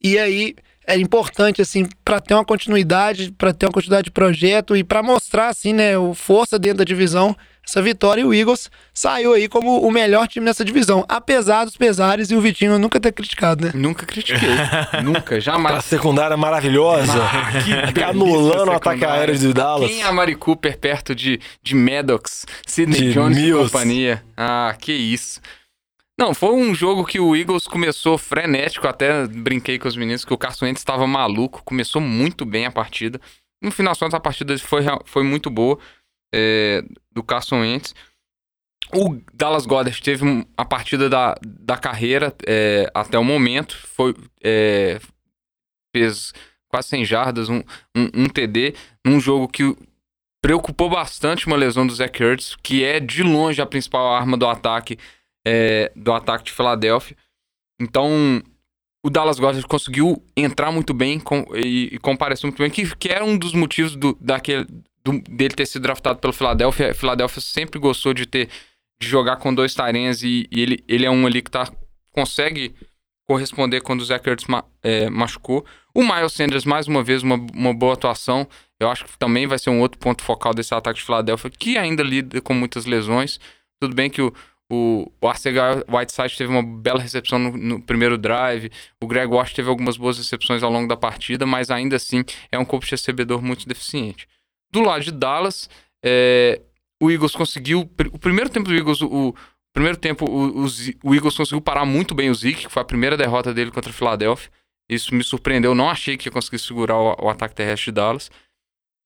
[0.00, 0.54] E aí
[0.88, 5.02] era importante, assim, para ter uma continuidade, para ter uma continuidade de projeto e para
[5.02, 7.36] mostrar, assim, né, o força dentro da divisão
[7.68, 11.76] essa vitória e o Eagles saiu aí como o melhor time nessa divisão, apesar dos
[11.76, 13.72] pesares e o Vitinho nunca ter criticado, né?
[13.74, 14.48] Nunca critiquei.
[15.04, 15.76] nunca, jamais.
[15.76, 17.12] A secundária maravilhosa.
[17.94, 19.90] que anulando o ataque aéreo de Dallas.
[19.90, 23.66] Quem é a Mari Cooper perto de, de Maddox, Sidney de Jones Mills.
[23.66, 24.22] e companhia?
[24.34, 25.38] Ah, que isso.
[26.18, 30.34] Não, foi um jogo que o Eagles começou frenético, até brinquei com os meninos que
[30.34, 33.20] o Carson Wentz estava maluco, começou muito bem a partida.
[33.62, 35.78] No final das contas, a partida foi, foi muito boa
[36.34, 37.94] é, do Carson Wentz.
[38.92, 40.24] O Dallas Goddard teve
[40.56, 43.76] a partida da, da carreira é, até o momento.
[43.86, 44.12] Foi,
[44.42, 44.98] é,
[45.94, 46.32] fez
[46.68, 47.62] quase 100 jardas, um,
[47.94, 48.74] um, um, TD,
[49.06, 49.76] num jogo que
[50.42, 54.46] preocupou bastante uma lesão do Zach Ertz, que é de longe a principal arma do
[54.48, 54.98] ataque
[55.48, 57.16] é, do ataque de Filadélfia.
[57.80, 58.42] Então,
[59.02, 63.08] o Dallas Goddard conseguiu entrar muito bem com, e, e compareceu muito bem, que, que
[63.08, 64.66] era um dos motivos do, daquele,
[65.02, 66.94] do, dele ter sido draftado pelo Philadelphia.
[66.94, 68.48] Philadelphia sempre gostou de ter
[69.00, 71.70] de jogar com dois Tyrens e, e, ele, ele é um ali que tá,
[72.10, 72.74] consegue
[73.24, 75.64] corresponder quando o Zach Ertz ma, é, machucou.
[75.94, 78.46] O Miles Sanders, mais uma vez, uma, uma boa atuação.
[78.80, 81.78] Eu acho que também vai ser um outro ponto focal desse ataque de Philadelphia, que
[81.78, 83.38] ainda lida com muitas lesões.
[83.80, 84.34] Tudo bem que o,
[84.70, 88.70] o, o Arcega Whiteside teve uma bela recepção no, no, primeiro drive.
[89.00, 92.58] O Greg Wash teve algumas boas recepções ao longo da partida, mas ainda assim é
[92.58, 94.28] um corpo de recebedor muito deficiente.
[94.70, 95.70] Do lado de Dallas,
[96.04, 96.60] é,
[97.02, 97.90] o Eagles conseguiu.
[98.12, 99.34] O primeiro tempo do Eagles, o, o
[99.72, 100.66] primeiro tempo, o, o,
[101.02, 103.90] o, Eagles conseguiu parar muito bem o Zeke, que foi a primeira derrota dele contra
[103.90, 104.50] o Philadelphia.
[104.88, 108.30] Isso me surpreendeu, não achei que ia conseguir segurar o, o ataque terrestre de Dallas.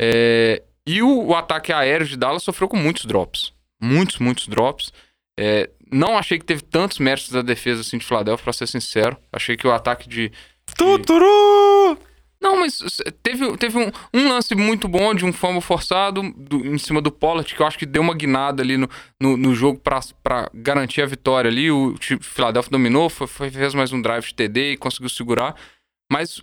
[0.01, 3.53] É, e o, o, ataque aéreo de Dallas sofreu com muitos drops.
[3.81, 4.93] Muitos, muitos drops.
[5.39, 9.17] É, não achei que teve tantos méritos da defesa assim de Philadelphia, pra ser sincero.
[9.33, 10.29] Achei que o ataque de.
[10.29, 10.75] de...
[10.77, 11.99] Tuturu!
[12.43, 12.79] Não, mas
[13.23, 17.13] teve, teve um, um, lance muito bom de um fumble forçado do, em cima do
[17.13, 21.03] Pollard, que eu acho que deu uma guinada ali no, no, no jogo para garantir
[21.03, 21.71] a vitória ali.
[21.71, 25.55] O Philadelphia dominou, foi, foi, fez mais um drive de TD e conseguiu segurar.
[26.11, 26.43] Mas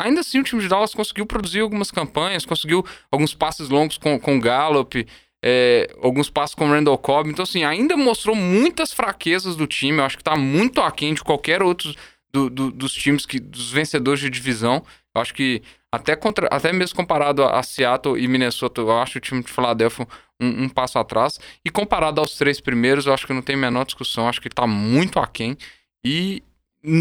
[0.00, 4.20] ainda assim o time de Dallas conseguiu produzir algumas campanhas, conseguiu alguns passes longos com,
[4.20, 5.04] com Gallup,
[5.42, 7.30] é, alguns passes com Randall Cobb.
[7.30, 9.98] Então, assim, ainda mostrou muitas fraquezas do time.
[9.98, 11.94] Eu acho que está muito aquém de qualquer outro
[12.32, 14.84] do, do, dos times, que, dos vencedores de divisão.
[15.14, 19.20] Eu acho que até, contra, até mesmo comparado a, Seattle e Minnesota, eu acho o
[19.20, 20.06] time de Philadelphia
[20.40, 21.40] um, um, passo atrás.
[21.64, 24.24] E comparado aos três primeiros, eu acho que não tem a menor discussão.
[24.24, 25.56] Eu acho que está muito aquém.
[26.04, 26.42] E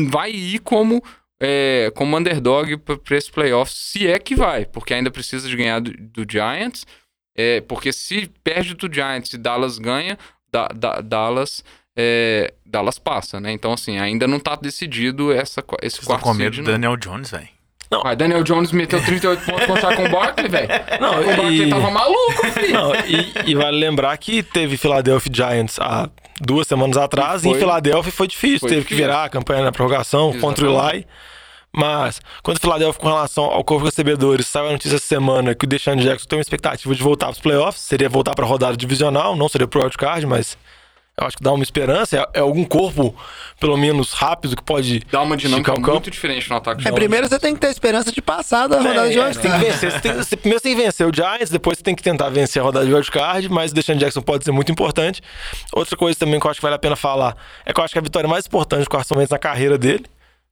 [0.09, 1.03] vai ir como,
[1.39, 5.79] é, como underdog para esse playoff, se é que vai, porque ainda precisa de ganhar
[5.79, 6.85] do, do Giants.
[7.41, 10.17] É, porque se perde do Giants e Dallas ganha,
[10.51, 11.63] da, da, Dallas
[11.95, 13.53] é, Dallas passa, né?
[13.53, 17.31] Então, assim, ainda não tá decidido essa, esse Vocês quarto com medo do Daniel Jones,
[17.31, 17.47] velho.
[17.89, 18.05] Não.
[18.05, 20.67] Ah, Daniel Jones meteu 38 pontos contra com o Barkley, velho.
[20.99, 21.69] Não, o Barkley e...
[21.69, 22.73] tava maluco, filho.
[22.73, 26.09] Não, e, e, vale lembrar que teve Philadelphia Giants há
[26.41, 27.53] duas semanas atrás e, foi...
[27.53, 28.59] e em Philadelphia foi difícil.
[28.59, 28.97] Foi teve difícil.
[28.97, 30.41] que virar a campanha na prorrogação Exatamente.
[30.41, 31.07] contra o Eli.
[31.71, 35.53] Mas, quando o Philadelphia, com relação ao corpo de recebedores, saiu a notícia essa semana
[35.53, 38.43] que o Deshaun Jackson tem uma expectativa de voltar para os playoffs, seria voltar para
[38.43, 40.57] a rodada divisional, não seria pro wildcard, mas
[41.19, 42.17] eu acho que dá uma esperança.
[42.17, 43.13] É, é, algum corpo,
[43.59, 45.01] pelo menos rápido, que pode.
[45.11, 46.87] Dá uma dinâmica muito diferente no ataque.
[46.87, 49.39] É, primeiro você tem que ter a esperança de passar da rodada é, de wildcard.
[49.39, 49.91] Tem que vencer.
[49.91, 52.29] Você tem, você, primeiro você tem que vencer o Giants, depois você tem que tentar
[52.29, 55.21] vencer a rodada de wildcard, mas o Deshaun Jackson pode ser muito importante.
[55.73, 57.91] Outra coisa também que eu acho que vale a pena falar é que eu acho
[57.91, 60.05] que a vitória mais importante do Carson Wentz na carreira dele.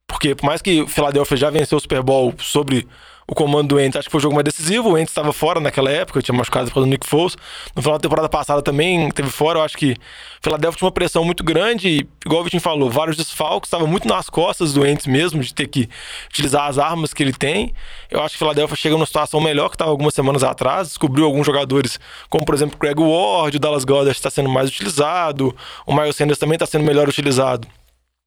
[0.08, 2.88] Porque por mais que o Philadelphia já venceu o Super Bowl sobre
[3.30, 4.92] o comando do Ents, acho que foi o jogo mais decisivo.
[4.92, 7.36] O Ents estava fora naquela época, tinha machucado por do Nick Foles.
[7.76, 9.60] No final da temporada passada também teve fora.
[9.60, 9.96] Eu acho que o
[10.42, 11.90] Philadelphia tinha uma pressão muito grande.
[11.90, 15.54] E, igual o Vitinho falou, vários desfalques, estava muito nas costas do Ents mesmo, de
[15.54, 15.90] ter que
[16.30, 17.74] utilizar as armas que ele tem.
[18.10, 20.88] Eu acho que o Philadelphia chega numa situação melhor que estava algumas semanas atrás.
[20.88, 22.00] Descobriu alguns jogadores,
[22.30, 25.54] como por exemplo o Craig Ward, o Dallas Goddard está sendo mais utilizado.
[25.86, 27.68] O Miles Sanders também está sendo melhor utilizado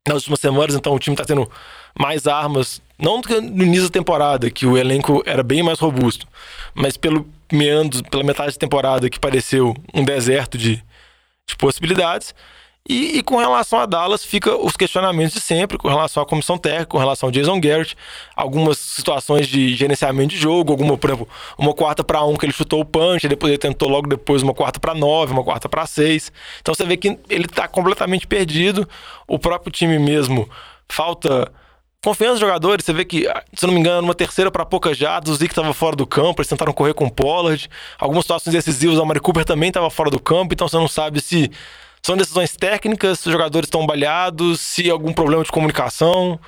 [0.09, 1.51] nas últimas semanas, então o time está tendo
[1.98, 6.26] mais armas, não no início da temporada, que o elenco era bem mais robusto,
[6.74, 10.82] mas pelo meandro, pela metade da temporada que pareceu um deserto de,
[11.46, 12.34] de possibilidades.
[12.91, 16.59] E, e, com relação a Dallas, fica os questionamentos de sempre, com relação à comissão
[16.59, 17.97] técnica, com relação ao Jason Garrett,
[18.34, 22.53] algumas situações de gerenciamento de jogo, alguma, por exemplo, uma quarta para um que ele
[22.53, 25.86] chutou o punch, depois ele tentou logo depois uma quarta para nove, uma quarta para
[25.86, 26.32] seis.
[26.61, 28.88] Então você vê que ele está completamente perdido.
[29.24, 30.51] O próprio time mesmo
[30.88, 31.49] falta
[32.03, 35.32] confiança dos jogadores, você vê que, se não me engano, uma terceira para poucas jardas,
[35.32, 37.70] o Zeke estava fora do campo, eles tentaram correr com o Pollard.
[38.01, 41.20] Algumas situações decisivas, a Mari Cooper também estava fora do campo, então você não sabe
[41.20, 41.53] se
[42.03, 46.38] são decisões técnicas, se os jogadores estão balhados, se algum problema de comunicação,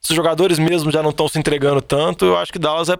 [0.00, 2.24] se os jogadores mesmo já não estão se entregando tanto.
[2.24, 2.96] Eu acho que Dallas é,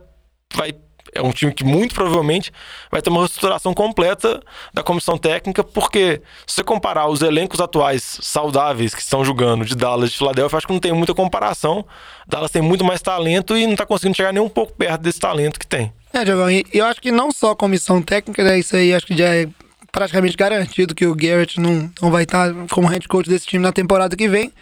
[0.55, 0.75] vai
[1.15, 2.53] é um time que muito provavelmente
[2.91, 4.43] vai ter uma reestruturação completa
[4.73, 9.75] da comissão técnica, porque se você comparar os elencos atuais saudáveis que estão jogando de
[9.75, 11.85] Dallas e de Philadelphia, acho que não tem muita comparação.
[12.27, 15.21] Dallas tem muito mais talento e não está conseguindo chegar nem um pouco perto desse
[15.21, 15.93] talento que tem.
[16.13, 19.07] É, Diogão, e eu acho que não só a comissão técnica, né, isso aí acho
[19.07, 19.49] que já é
[19.97, 23.73] praticamente garantido que o Garrett não, não vai estar como head coach desse time na
[23.73, 24.53] temporada que vem.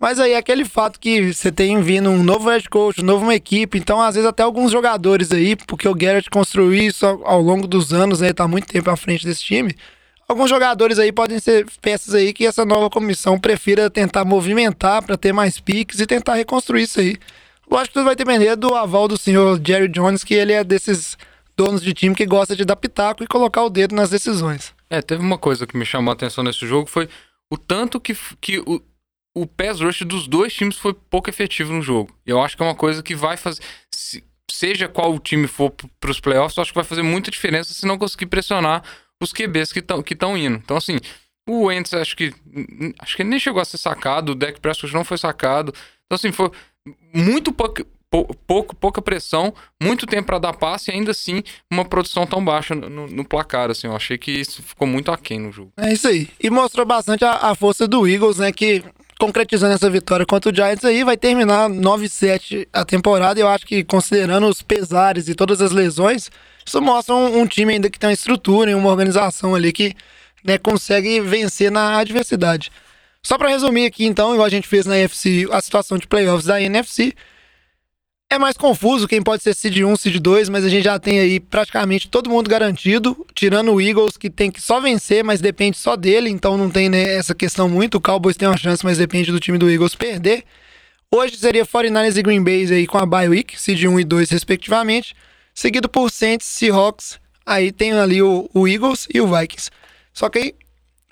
[0.00, 3.22] Mas aí é aquele fato que você tem vindo um novo head coach, um novo
[3.22, 7.24] uma equipe, então às vezes até alguns jogadores aí, porque o Garrett construiu isso ao,
[7.24, 9.76] ao longo dos anos, né, tá muito tempo à frente desse time.
[10.26, 15.16] Alguns jogadores aí podem ser peças aí que essa nova comissão prefira tentar movimentar para
[15.16, 17.16] ter mais piques e tentar reconstruir isso aí.
[17.70, 21.16] Lógico que tudo vai depender do aval do senhor Jerry Jones, que ele é desses
[21.56, 24.79] donos de time que gosta de dar pitaco e colocar o dedo nas decisões.
[24.90, 27.08] É, teve uma coisa que me chamou a atenção nesse jogo, foi
[27.48, 28.82] o tanto que, que o,
[29.34, 32.14] o pass rush dos dois times foi pouco efetivo no jogo.
[32.26, 33.62] E eu acho que é uma coisa que vai fazer.
[33.94, 37.30] Se, seja qual o time for para os playoffs, eu acho que vai fazer muita
[37.30, 38.82] diferença se não conseguir pressionar
[39.22, 40.56] os QBs que estão que indo.
[40.56, 40.98] Então, assim,
[41.48, 42.34] o Wentz acho que.
[42.98, 45.72] Acho que ele nem chegou a ser sacado, o Deck Prescott não foi sacado.
[46.06, 46.50] Então, assim, foi
[47.14, 52.26] muito pouco, pouco, pouca pressão, muito tempo para dar passe e ainda assim uma produção
[52.26, 53.70] tão baixa no, no, placar.
[53.70, 55.72] Assim, eu achei que isso ficou muito aquém no jogo.
[55.76, 56.28] É isso aí.
[56.42, 58.52] E mostrou bastante a, a força do Eagles, né?
[58.52, 58.82] Que
[59.18, 63.38] concretizando essa vitória contra o Giants aí, vai terminar 9-7 a temporada.
[63.38, 66.30] Eu acho que, considerando os pesares e todas as lesões,
[66.64, 69.94] isso mostra um, um time ainda que tem uma estrutura e uma organização ali que
[70.42, 72.72] né, consegue vencer na adversidade.
[73.22, 76.46] Só para resumir aqui, então, igual a gente fez na NFC, a situação de playoffs
[76.46, 77.14] da NFC.
[78.32, 81.18] É mais confuso quem pode ser seed 1, seed 2, mas a gente já tem
[81.18, 85.76] aí praticamente todo mundo garantido, tirando o Eagles, que tem que só vencer, mas depende
[85.76, 87.96] só dele, então não tem né, essa questão muito.
[87.96, 90.44] O Cowboys tem uma chance, mas depende do time do Eagles perder.
[91.10, 94.30] Hoje seria 49ers e Green Bay aí com a bye week, seed 1 e 2
[94.30, 95.12] respectivamente,
[95.52, 99.72] seguido por Saints, Seahawks, aí tem ali o, o Eagles e o Vikings.
[100.14, 100.54] Só que aí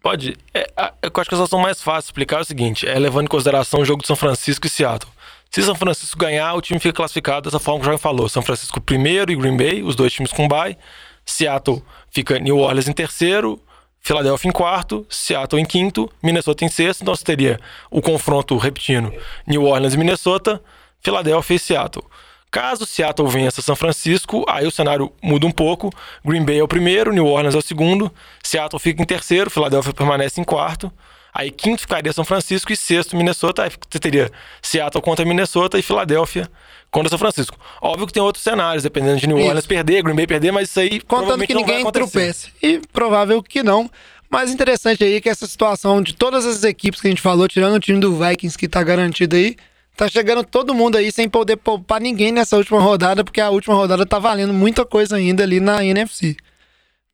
[0.01, 0.37] Pode.
[0.55, 0.71] É,
[1.03, 3.29] eu acho que a situação mais fácil de explicar é o seguinte: é levando em
[3.29, 5.13] consideração o jogo de São Francisco e Seattle.
[5.51, 8.29] Se São Francisco ganhar, o time fica classificado dessa forma que o Jorge falou.
[8.29, 10.77] São Francisco primeiro e Green Bay, os dois times com bye.
[11.25, 13.61] Seattle fica New Orleans em terceiro,
[14.01, 17.03] Philadelphia em quarto, Seattle em quinto, Minnesota em sexto.
[17.03, 19.13] Então você teria o confronto repetindo
[19.47, 20.63] New Orleans e Minnesota,
[21.01, 22.05] Philadelphia e Seattle.
[22.51, 25.91] Caso Seattle vença São Francisco, aí o cenário muda um pouco.
[26.25, 28.11] Green Bay é o primeiro, New Orleans é o segundo,
[28.43, 30.91] Seattle fica em terceiro, Philadelphia permanece em quarto.
[31.33, 33.65] Aí quinto ficaria São Francisco e sexto Minnesota.
[33.65, 34.31] Aí você teria
[34.63, 36.49] Seattle contra Minnesota e Filadélfia
[36.91, 37.59] contra São Francisco.
[37.81, 39.69] Óbvio que tem outros cenários, dependendo de New Orleans isso.
[39.69, 42.53] perder, Green Bay perder, mas isso aí Contando que ninguém tropece.
[42.63, 43.91] E provável que não.
[44.31, 47.75] Mas interessante aí que essa situação de todas as equipes que a gente falou, tirando
[47.75, 49.57] o time do Vikings que tá garantido aí,
[49.97, 53.75] tá chegando todo mundo aí sem poder poupar ninguém nessa última rodada, porque a última
[53.75, 56.37] rodada tá valendo muita coisa ainda ali na NFC.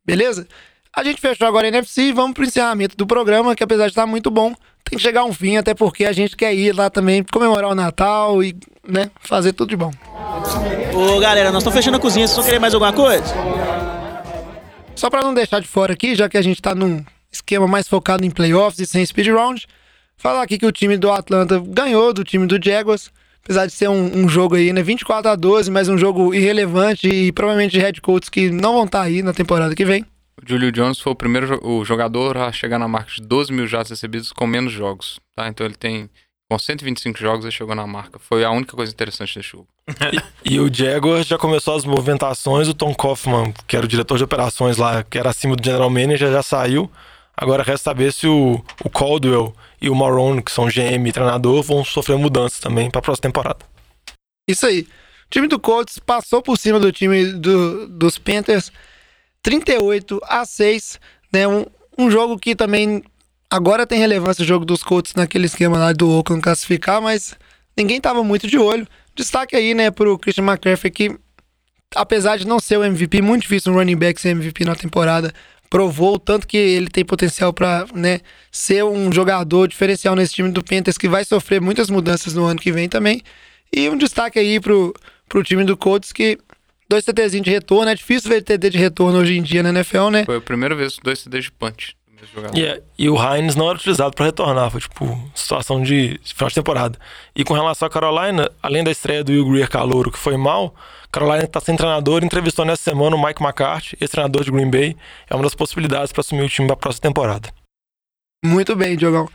[0.05, 0.47] Beleza?
[0.97, 3.91] A gente fechou agora a NFC e vamos pro encerramento do programa, que apesar de
[3.91, 6.89] estar muito bom, tem que chegar um fim, até porque a gente quer ir lá
[6.89, 9.91] também comemorar o Natal e, né, fazer tudo de bom.
[10.95, 13.25] Ô galera, nós estamos fechando a cozinha, vocês vão querer mais alguma coisa?
[14.95, 17.89] Só para não deixar de fora aqui, já que a gente tá num esquema mais
[17.89, 19.67] focado em playoffs e sem speed round,
[20.17, 23.11] falar aqui que o time do Atlanta ganhou do time do Jaguars,
[23.43, 27.09] apesar de ser um, um, jogo aí, né, 24 a 12, mas um jogo irrelevante
[27.09, 30.07] e provavelmente de head coaches que não vão estar tá aí na temporada que vem.
[30.45, 33.67] O Julio Jones foi o primeiro o jogador a chegar na marca de 12 mil
[33.67, 35.49] jardas recebidos com menos jogos, tá?
[35.49, 36.11] Então ele tem
[36.51, 38.19] com 125 jogos ele chegou na marca.
[38.19, 39.67] Foi a única coisa interessante desse jogo.
[40.45, 44.19] e, e, o Jaguar já começou as movimentações, o Tom Kaufman, que era o diretor
[44.19, 46.91] de operações lá, que era acima do general manager, já saiu.
[47.35, 51.63] Agora resta saber se o, o Caldwell e o Marone, que são GM e treinador,
[51.63, 53.65] vão sofrer mudanças também para a próxima temporada.
[54.47, 54.83] Isso aí.
[55.27, 58.71] O time do Colts passou por cima do time do, dos Panthers
[59.45, 60.99] 38 a 6,
[61.33, 61.47] né?
[61.47, 61.67] Um,
[61.97, 63.05] um jogo que também
[63.49, 67.37] agora tem relevância o jogo dos Colts naquele esquema lá do Oakland classificar, mas
[67.77, 68.89] ninguém tava muito de olho.
[69.15, 71.17] Destaque aí, né, pro Christian McCaffrey que
[71.95, 75.33] apesar de não ser o MVP, muito difícil um running back ser MVP na temporada,
[75.71, 78.21] provou tanto que ele tem potencial para, né,
[78.51, 82.59] ser um jogador diferencial nesse time do Panthers que vai sofrer muitas mudanças no ano
[82.59, 83.23] que vem também.
[83.73, 84.95] E um destaque aí pro,
[85.29, 86.39] pro time do Colts que
[86.89, 87.91] dois TDzinhos de retorno.
[87.91, 90.25] É difícil ver TD de retorno hoje em dia na NFL, né?
[90.25, 91.97] Foi a primeira vez dois TDs de punch.
[92.35, 92.83] jogador.
[92.99, 96.99] E, o Hines não era utilizado para retornar, foi tipo situação de final de temporada.
[97.35, 100.75] E com relação a Carolina, além da estreia do Will Greer Calouro, que foi mal,
[101.13, 104.97] Carolina está sem treinador, entrevistou nessa semana o Mike McCarthy, ex-treinador de Green Bay,
[105.29, 107.51] é uma das possibilidades para assumir o time para a próxima temporada.
[108.45, 109.29] Muito bem, Diogão.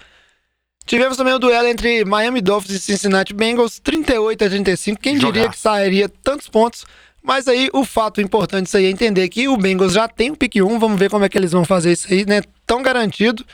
[0.85, 4.99] Tivemos também o duelo entre Miami Dolphins e Cincinnati Bengals, 38 a 35.
[4.99, 5.49] Quem diria Jogaço.
[5.51, 6.85] que sairia tantos pontos?
[7.21, 10.35] Mas aí o fato importante disso aí é entender que o Bengals já tem o
[10.35, 12.41] pick 1, vamos ver como é que eles vão fazer isso aí, né?
[12.65, 13.45] Tão garantido.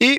[0.00, 0.18] E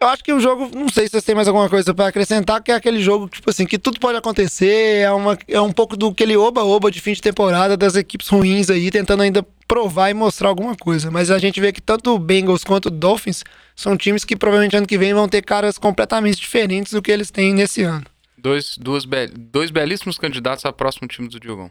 [0.00, 2.60] eu acho que o jogo, não sei se vocês têm mais alguma coisa pra acrescentar,
[2.62, 5.96] que é aquele jogo, tipo assim, que tudo pode acontecer, é, uma, é um pouco
[5.96, 10.14] do aquele oba-oba de fim de temporada das equipes ruins aí, tentando ainda provar e
[10.14, 11.10] mostrar alguma coisa.
[11.10, 14.76] Mas a gente vê que tanto o Bengals quanto o Dolphins são times que provavelmente
[14.76, 18.04] ano que vem vão ter caras completamente diferentes do que eles têm nesse ano.
[18.36, 21.70] Dois, duas be- dois belíssimos candidatos a próximo time do Diogão.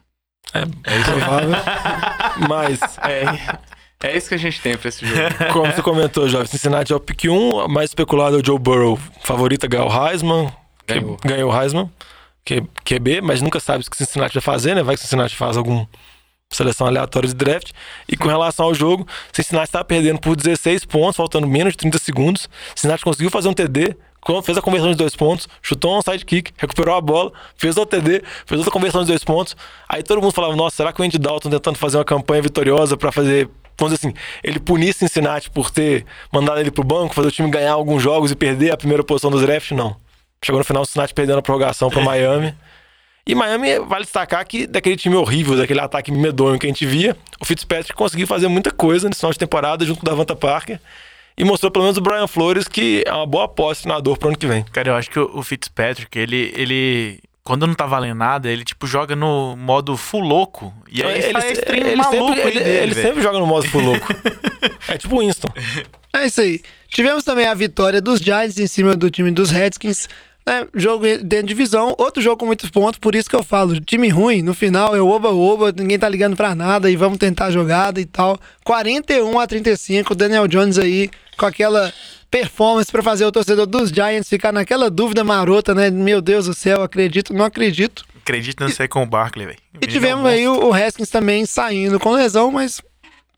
[0.54, 1.50] É isso provável.
[2.50, 2.80] Mas,
[4.02, 5.22] É, é isso que a gente tem pra esse jogo.
[5.52, 7.32] como você comentou, Jovem, Cincinnati é o pick 1,
[7.66, 10.52] o mais especulado é o Joe Burrow, favorito a ganhar o Heisman,
[10.86, 11.18] que- Ganhou.
[11.24, 11.90] ganhou o Heisman,
[12.46, 14.84] que, QB, mas nunca sabe o que Cincinnati vai fazer, né?
[14.84, 15.86] Vai que Cincinnati faz algum
[16.52, 17.72] seleção aleatória de draft.
[18.08, 21.98] E com relação ao jogo, Cincinnati estava perdendo por 16 pontos, faltando menos de 30
[21.98, 22.48] segundos.
[22.76, 23.96] Cincinnati conseguiu fazer um TD,
[24.44, 28.24] fez a conversão de dois pontos, chutou um sidekick, recuperou a bola, fez outro TD,
[28.46, 29.56] fez outra conversão de dois pontos.
[29.88, 32.96] Aí todo mundo falava: Nossa, será que o Andy Dalton tentando fazer uma campanha vitoriosa
[32.98, 33.50] para fazer.
[33.78, 37.50] Vamos dizer assim, ele punir Cincinnati por ter mandado ele pro banco, fazer o time
[37.50, 39.72] ganhar alguns jogos e perder a primeira posição dos draft?
[39.72, 39.96] Não.
[40.46, 42.54] Chegou no final, o Cincinnati perdendo a prorrogação para Miami.
[43.26, 47.16] E Miami, vale destacar que daquele time horrível, daquele ataque medonho que a gente via,
[47.40, 50.80] o Fitzpatrick conseguiu fazer muita coisa nesse final de temporada junto com o Davanta Parker.
[51.38, 54.30] E mostrou pelo menos o Brian Flores que é uma boa aposta de treinador pro
[54.30, 54.64] ano que vem.
[54.72, 57.20] Cara, eu acho que o Fitzpatrick, ele, ele.
[57.44, 60.74] Quando não tá valendo nada, ele tipo joga no modo full louco.
[60.90, 64.08] E aí ele, ele maluco sempre, dele, ele sempre joga no modo full louco.
[64.88, 65.50] é tipo o Winston.
[66.14, 66.62] É isso aí.
[66.88, 70.08] Tivemos também a vitória dos Giants em cima do time dos Redskins.
[70.46, 70.68] Né?
[70.76, 74.10] Jogo dentro de divisão, outro jogo com muitos pontos, por isso que eu falo, time
[74.10, 78.00] ruim, no final é oba-oba, ninguém tá ligando pra nada e vamos tentar a jogada
[78.00, 78.38] e tal.
[78.64, 81.94] 41 a 35, Daniel Jones aí com aquela
[82.30, 85.92] performance pra fazer o torcedor dos Giants ficar naquela dúvida marota, né?
[85.92, 88.04] Meu Deus do céu, acredito, não acredito.
[88.22, 89.58] Acredito não sei com o Barkley, velho.
[89.82, 92.82] E tivemos aí o, o Haskins também saindo com lesão, mas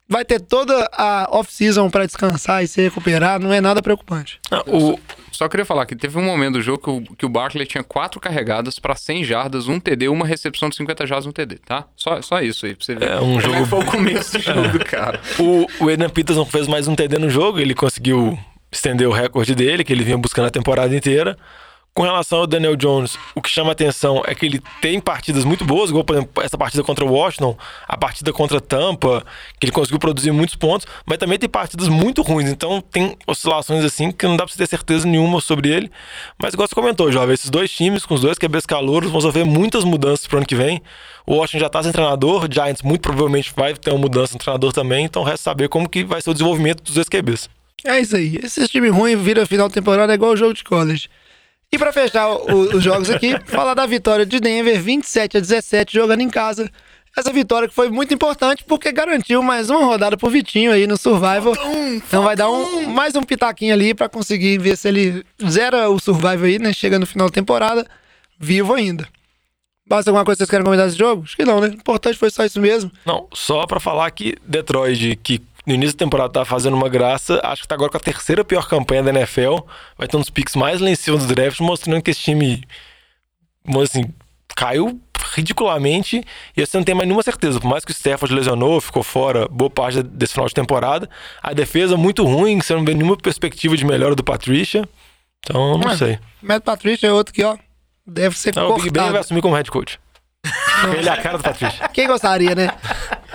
[0.07, 4.39] vai ter toda a off-season pra descansar e se recuperar, não é nada preocupante.
[4.51, 4.99] Ah, O,
[5.36, 7.83] Só queria falar que teve um momento do jogo que o, que o Barkley tinha
[7.83, 11.86] quatro carregadas pra 100 jardas, um TD, uma recepção de 50 jardas, um TD, tá?
[11.95, 13.09] Só, só isso aí, pra você ver.
[13.09, 15.19] É, um Como jogo- foi o começo do jogo, cara.
[15.39, 18.38] o, o Eden Peterson fez mais um TD no jogo, ele conseguiu
[18.71, 21.38] estender o recorde dele, que ele vinha buscando a temporada inteira.
[21.97, 25.63] Com relação ao Daniel Jones, o que chama atenção é que ele tem partidas muito
[25.63, 29.25] boas, igual, por exemplo, essa partida contra o Washington, a partida contra Tampa,
[29.57, 33.81] que ele conseguiu produzir muitos pontos, mas também tem partidas muito ruins, então tem oscilações
[33.85, 35.89] assim que não dá pra você ter certeza nenhuma sobre ele.
[36.37, 39.45] Mas igual você comentou, jovem, esses dois times, com os dois cabeças calouros, vão sofrer
[39.45, 40.81] muitas mudanças pro ano que vem.
[41.25, 44.39] O Washington já tá sem treinador, o Giants muito provavelmente vai ter uma mudança no
[44.39, 47.49] treinador também, então resta saber como que vai ser o desenvolvimento dos dois QBs.
[47.85, 48.37] É isso aí.
[48.43, 51.07] Esse time ruim vira final de temporada é igual o jogo de college.
[51.72, 55.93] E pra fechar o- os jogos aqui, falar da vitória de Denver 27 a 17
[55.93, 56.70] jogando em casa.
[57.18, 60.97] Essa vitória que foi muito importante porque garantiu mais uma rodada pro Vitinho aí no
[60.97, 61.53] Survival.
[61.95, 65.97] então vai dar um, mais um pitaquinho ali pra conseguir ver se ele zera o
[65.97, 66.74] Survival aí, né?
[66.74, 67.88] Chega no final da temporada,
[68.38, 69.07] vivo ainda.
[69.88, 71.24] Basta alguma coisa que vocês querem comentar desse jogo?
[71.24, 71.68] Acho que não, né?
[71.70, 72.91] O importante foi só isso mesmo.
[73.05, 77.39] Não, só pra falar que Detroit, que no início da temporada tá fazendo uma graça,
[77.43, 79.57] acho que tá agora com a terceira pior campanha da NFL,
[79.97, 82.63] vai ter uns picks mais lá em cima do draft, mostrando que esse time,
[83.84, 84.05] assim,
[84.55, 84.99] caiu
[85.34, 86.24] ridiculamente
[86.55, 87.59] e você não tem mais nenhuma certeza.
[87.59, 91.09] Por mais que o Stafford lesionou, ficou fora boa parte desse final de temporada,
[91.41, 94.88] a defesa muito ruim, você não vê nenhuma perspectiva de melhora do Patricia.
[95.39, 96.20] Então, não Ué, sei.
[96.41, 97.57] Matt Patrícia é outro que, ó,
[98.05, 99.18] deve ser Não, o Big Ben vai cortado.
[99.26, 99.99] assumir como head coach.
[100.97, 101.88] Ele é a cara do Patricia.
[101.89, 102.70] Quem gostaria, né?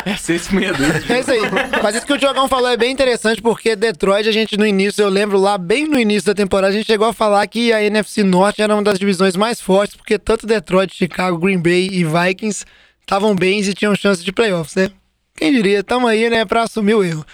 [0.05, 1.15] É seis meia dúvida.
[1.15, 1.41] É isso aí.
[1.83, 5.03] Mas isso que o Diogão falou é bem interessante, porque Detroit, a gente no início,
[5.03, 7.83] eu lembro lá, bem no início da temporada, a gente chegou a falar que a
[7.83, 12.05] NFC Norte era uma das divisões mais fortes, porque tanto Detroit, Chicago, Green Bay e
[12.05, 12.65] Vikings
[13.01, 14.91] estavam bem e tinham chance de playoffs, né?
[15.37, 15.83] Quem diria?
[15.83, 17.25] Tamo aí, né, pra assumir o erro.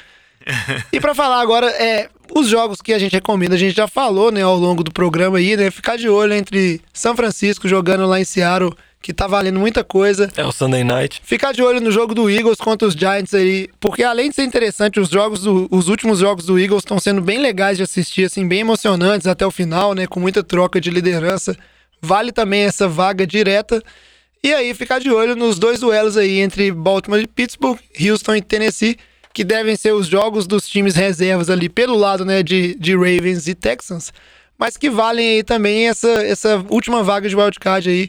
[0.93, 4.31] E pra falar agora, é, os jogos que a gente recomenda, a gente já falou,
[4.31, 8.21] né, ao longo do programa aí, né, ficar de olho entre São Francisco jogando lá
[8.21, 8.73] em Seattle,
[9.07, 11.21] que tá valendo muita coisa, É o Sunday Night.
[11.23, 14.43] Ficar de olho no jogo do Eagles contra os Giants aí, porque além de ser
[14.43, 18.25] interessante, os jogos do- os últimos jogos do Eagles estão sendo bem legais de assistir,
[18.25, 21.57] assim, bem emocionantes até o final, né, com muita troca de liderança.
[22.03, 23.81] Vale também essa vaga direta.
[24.43, 28.43] E aí ficar de olho nos dois duelos aí entre Baltimore e Pittsburgh, Houston e
[28.43, 28.97] Tennessee,
[29.33, 33.47] que devem ser os jogos dos times reservas ali pelo lado né, de, de Ravens
[33.47, 34.13] e Texans,
[34.59, 38.09] mas que valem aí também essa, essa última vaga de wildcard aí,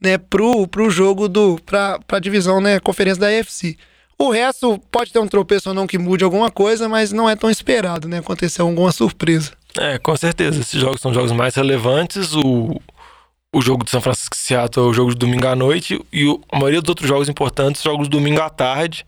[0.00, 1.58] né, pro, pro jogo do.
[1.64, 3.76] pra, pra divisão, né, conferência da AFC.
[4.18, 7.36] O resto pode ter um tropeço ou não que mude alguma coisa, mas não é
[7.36, 8.18] tão esperado, né?
[8.18, 9.52] Acontecer alguma surpresa.
[9.78, 10.60] É, com certeza.
[10.60, 12.34] Esses jogos são jogos mais relevantes.
[12.34, 12.80] O,
[13.52, 16.00] o jogo de São Francisco e Seattle é o jogo de domingo à noite.
[16.10, 19.04] E o, a maioria dos outros jogos importantes jogos domingo à tarde.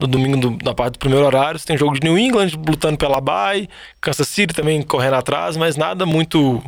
[0.00, 2.96] No domingo, do, na parte do primeiro horário, você tem jogo de New England lutando
[2.96, 3.68] pela bye,
[4.00, 6.62] Kansas City também correndo atrás, mas nada muito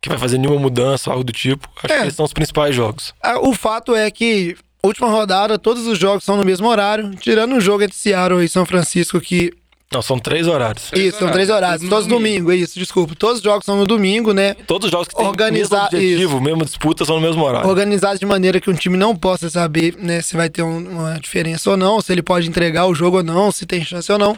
[0.00, 1.68] que vai fazer nenhuma mudança, algo do tipo.
[1.82, 1.96] Acho É.
[2.00, 3.12] que esses são os principais jogos.
[3.22, 7.56] Ah, O fato é que, última rodada, todos os jogos são no mesmo horário, tirando
[7.56, 9.52] o jogo entre Seattle e São Francisco, que.
[9.92, 10.90] Não, são três horários.
[10.94, 11.80] isso, são três horários.
[11.82, 13.14] no Todos domingo, isso, desculpa.
[13.14, 14.54] Todos os jogos são no domingo, né?
[14.66, 17.68] Todos os jogos que têm Organizar- o mesmo objetivo, mesma disputa, são no mesmo horário.
[17.68, 21.20] Organizados de maneira que um time não possa saber né, se vai ter um- uma
[21.20, 24.18] diferença ou não, se ele pode entregar o jogo ou não, se tem chance ou
[24.18, 24.36] não.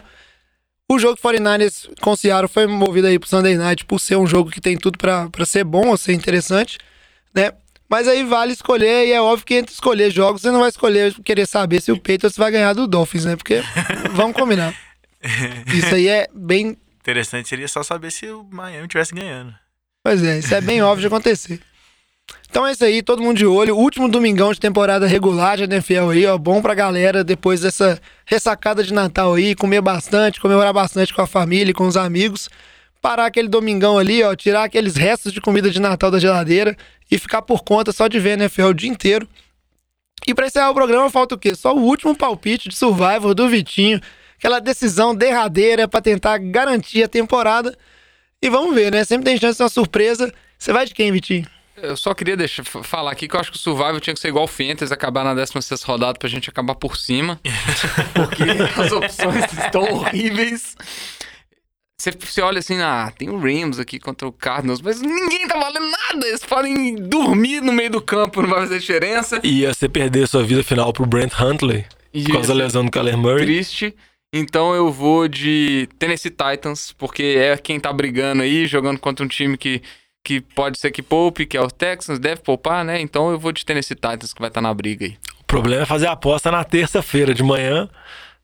[0.91, 4.49] O jogo 49ers com Seattle foi movido aí pro Sunday Night por ser um jogo
[4.49, 6.79] que tem tudo pra ser bom ou ser interessante,
[7.33, 7.51] né?
[7.87, 11.13] Mas aí vale escolher, e é óbvio que entre escolher jogos, você não vai escolher
[11.23, 13.35] querer saber se o Patriots vai ganhar do Dolphins, né?
[13.35, 13.61] Porque
[14.13, 14.75] vamos combinar.
[15.73, 16.75] Isso aí é bem.
[17.01, 19.53] Interessante seria só saber se o Miami estivesse ganhando.
[20.03, 21.59] Pois é, isso é bem óbvio de acontecer.
[22.49, 23.77] Então é isso aí, todo mundo de olho.
[23.77, 26.37] Último domingão de temporada regular de NFL aí, ó.
[26.37, 31.27] Bom pra galera depois dessa ressacada de Natal aí, comer bastante, comemorar bastante com a
[31.27, 32.49] família com os amigos.
[33.01, 36.75] Parar aquele domingão ali, ó, tirar aqueles restos de comida de Natal da geladeira
[37.09, 39.27] e ficar por conta só de ver NFL o dia inteiro.
[40.27, 41.55] E pra encerrar o programa, falta o quê?
[41.55, 44.01] Só o último palpite de Survivor do Vitinho.
[44.37, 47.77] Aquela decisão derradeira pra tentar garantir a temporada.
[48.41, 49.03] E vamos ver, né?
[49.03, 50.33] Sempre tem chance de uma surpresa.
[50.57, 51.45] Você vai de quem, Vitinho?
[51.81, 54.29] Eu só queria deixar, falar aqui que eu acho que o Survival tinha que ser
[54.29, 57.39] igual o Fantasy, acabar na 16 rodada pra gente acabar por cima.
[58.13, 58.43] Porque
[58.79, 60.75] as opções estão horríveis.
[61.99, 65.59] Você, você olha assim, ah, tem o Rams aqui contra o Cardinals, mas ninguém tá
[65.59, 66.27] valendo nada.
[66.27, 69.41] Eles podem dormir no meio do campo, não vai fazer diferença.
[69.43, 73.17] Ia você perder sua vida final pro Brent Huntley por causa da lesão do Kyler
[73.17, 73.45] Murray.
[73.45, 73.93] Triste.
[74.33, 79.27] Então eu vou de Tennessee Titans, porque é quem tá brigando aí, jogando contra um
[79.27, 79.81] time que,
[80.29, 83.01] que pode ser que poupe, que é o Texans, deve poupar, né?
[83.01, 85.17] Então eu vou de Tennessee Titans, que vai estar na briga aí.
[85.39, 87.89] O problema é fazer a aposta na terça-feira de manhã,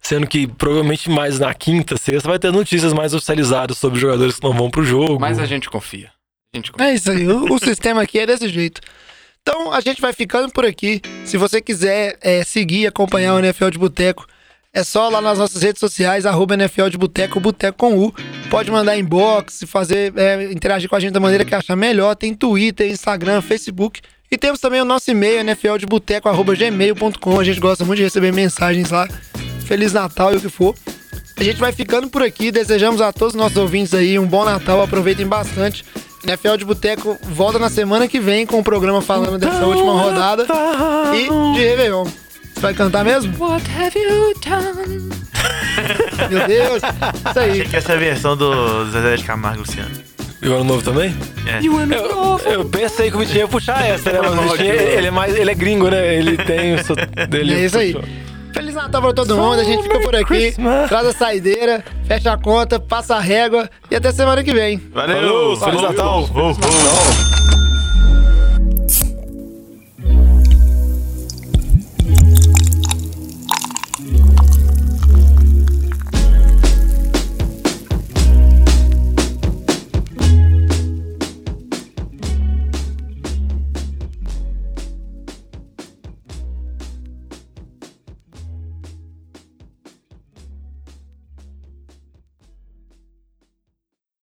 [0.01, 4.43] sendo que provavelmente mais na quinta, sexta, vai ter notícias mais oficializadas sobre jogadores que
[4.43, 5.19] não vão pro jogo.
[5.19, 6.09] Mas a gente confia.
[6.51, 6.87] A gente confia.
[6.87, 8.81] É isso aí, o, o sistema aqui é desse jeito.
[9.43, 11.03] Então a gente vai ficando por aqui.
[11.23, 14.25] Se você quiser é, seguir e acompanhar o NFL de Boteco,
[14.75, 18.13] é só lá nas nossas redes sociais, arroba NFL de Boteco, Boteco com U.
[18.49, 22.13] Pode mandar inbox, fazer, é, interagir com a gente da maneira que achar melhor.
[22.13, 24.01] Tem Twitter, Instagram, Facebook.
[24.29, 27.39] E temos também o nosso e-mail, nfldeboteco.gmail.com.
[27.39, 29.07] A gente gosta muito de receber mensagens lá.
[29.65, 30.75] Feliz Natal e o que for.
[31.37, 32.51] A gente vai ficando por aqui.
[32.51, 34.83] Desejamos a todos os nossos ouvintes aí um bom Natal.
[34.83, 35.85] Aproveitem bastante.
[36.25, 40.45] NFL de Boteco volta na semana que vem com o programa falando dessa última rodada
[41.15, 42.24] e de Réveillon.
[42.55, 43.33] Você vai cantar mesmo?
[43.37, 45.09] What have you done?
[46.31, 46.81] Meu Deus.
[47.29, 47.51] Isso aí.
[47.51, 49.91] Achei que essa é a versão do Zezé de Camargo e Luciano.
[50.41, 51.13] E o ano novo também?
[51.45, 51.59] É.
[51.65, 54.19] Eu, eu pensei que o Vitinho ia puxar essa, né?
[54.21, 55.35] Mas o Vitinho, ele é mais.
[55.35, 56.15] Ele é gringo, né?
[56.15, 57.27] Ele tem o.
[57.27, 57.95] Dele É isso aí.
[58.53, 59.59] Feliz Natal pra todo mundo.
[59.59, 60.55] A gente fica por aqui.
[60.87, 64.81] Traz a saideira, fecha a conta, passa a régua e até semana que vem.
[64.93, 65.57] Valeu!
[65.57, 66.29] Falou, Feliz Natal.
[66.33, 67.35] Oh, oh.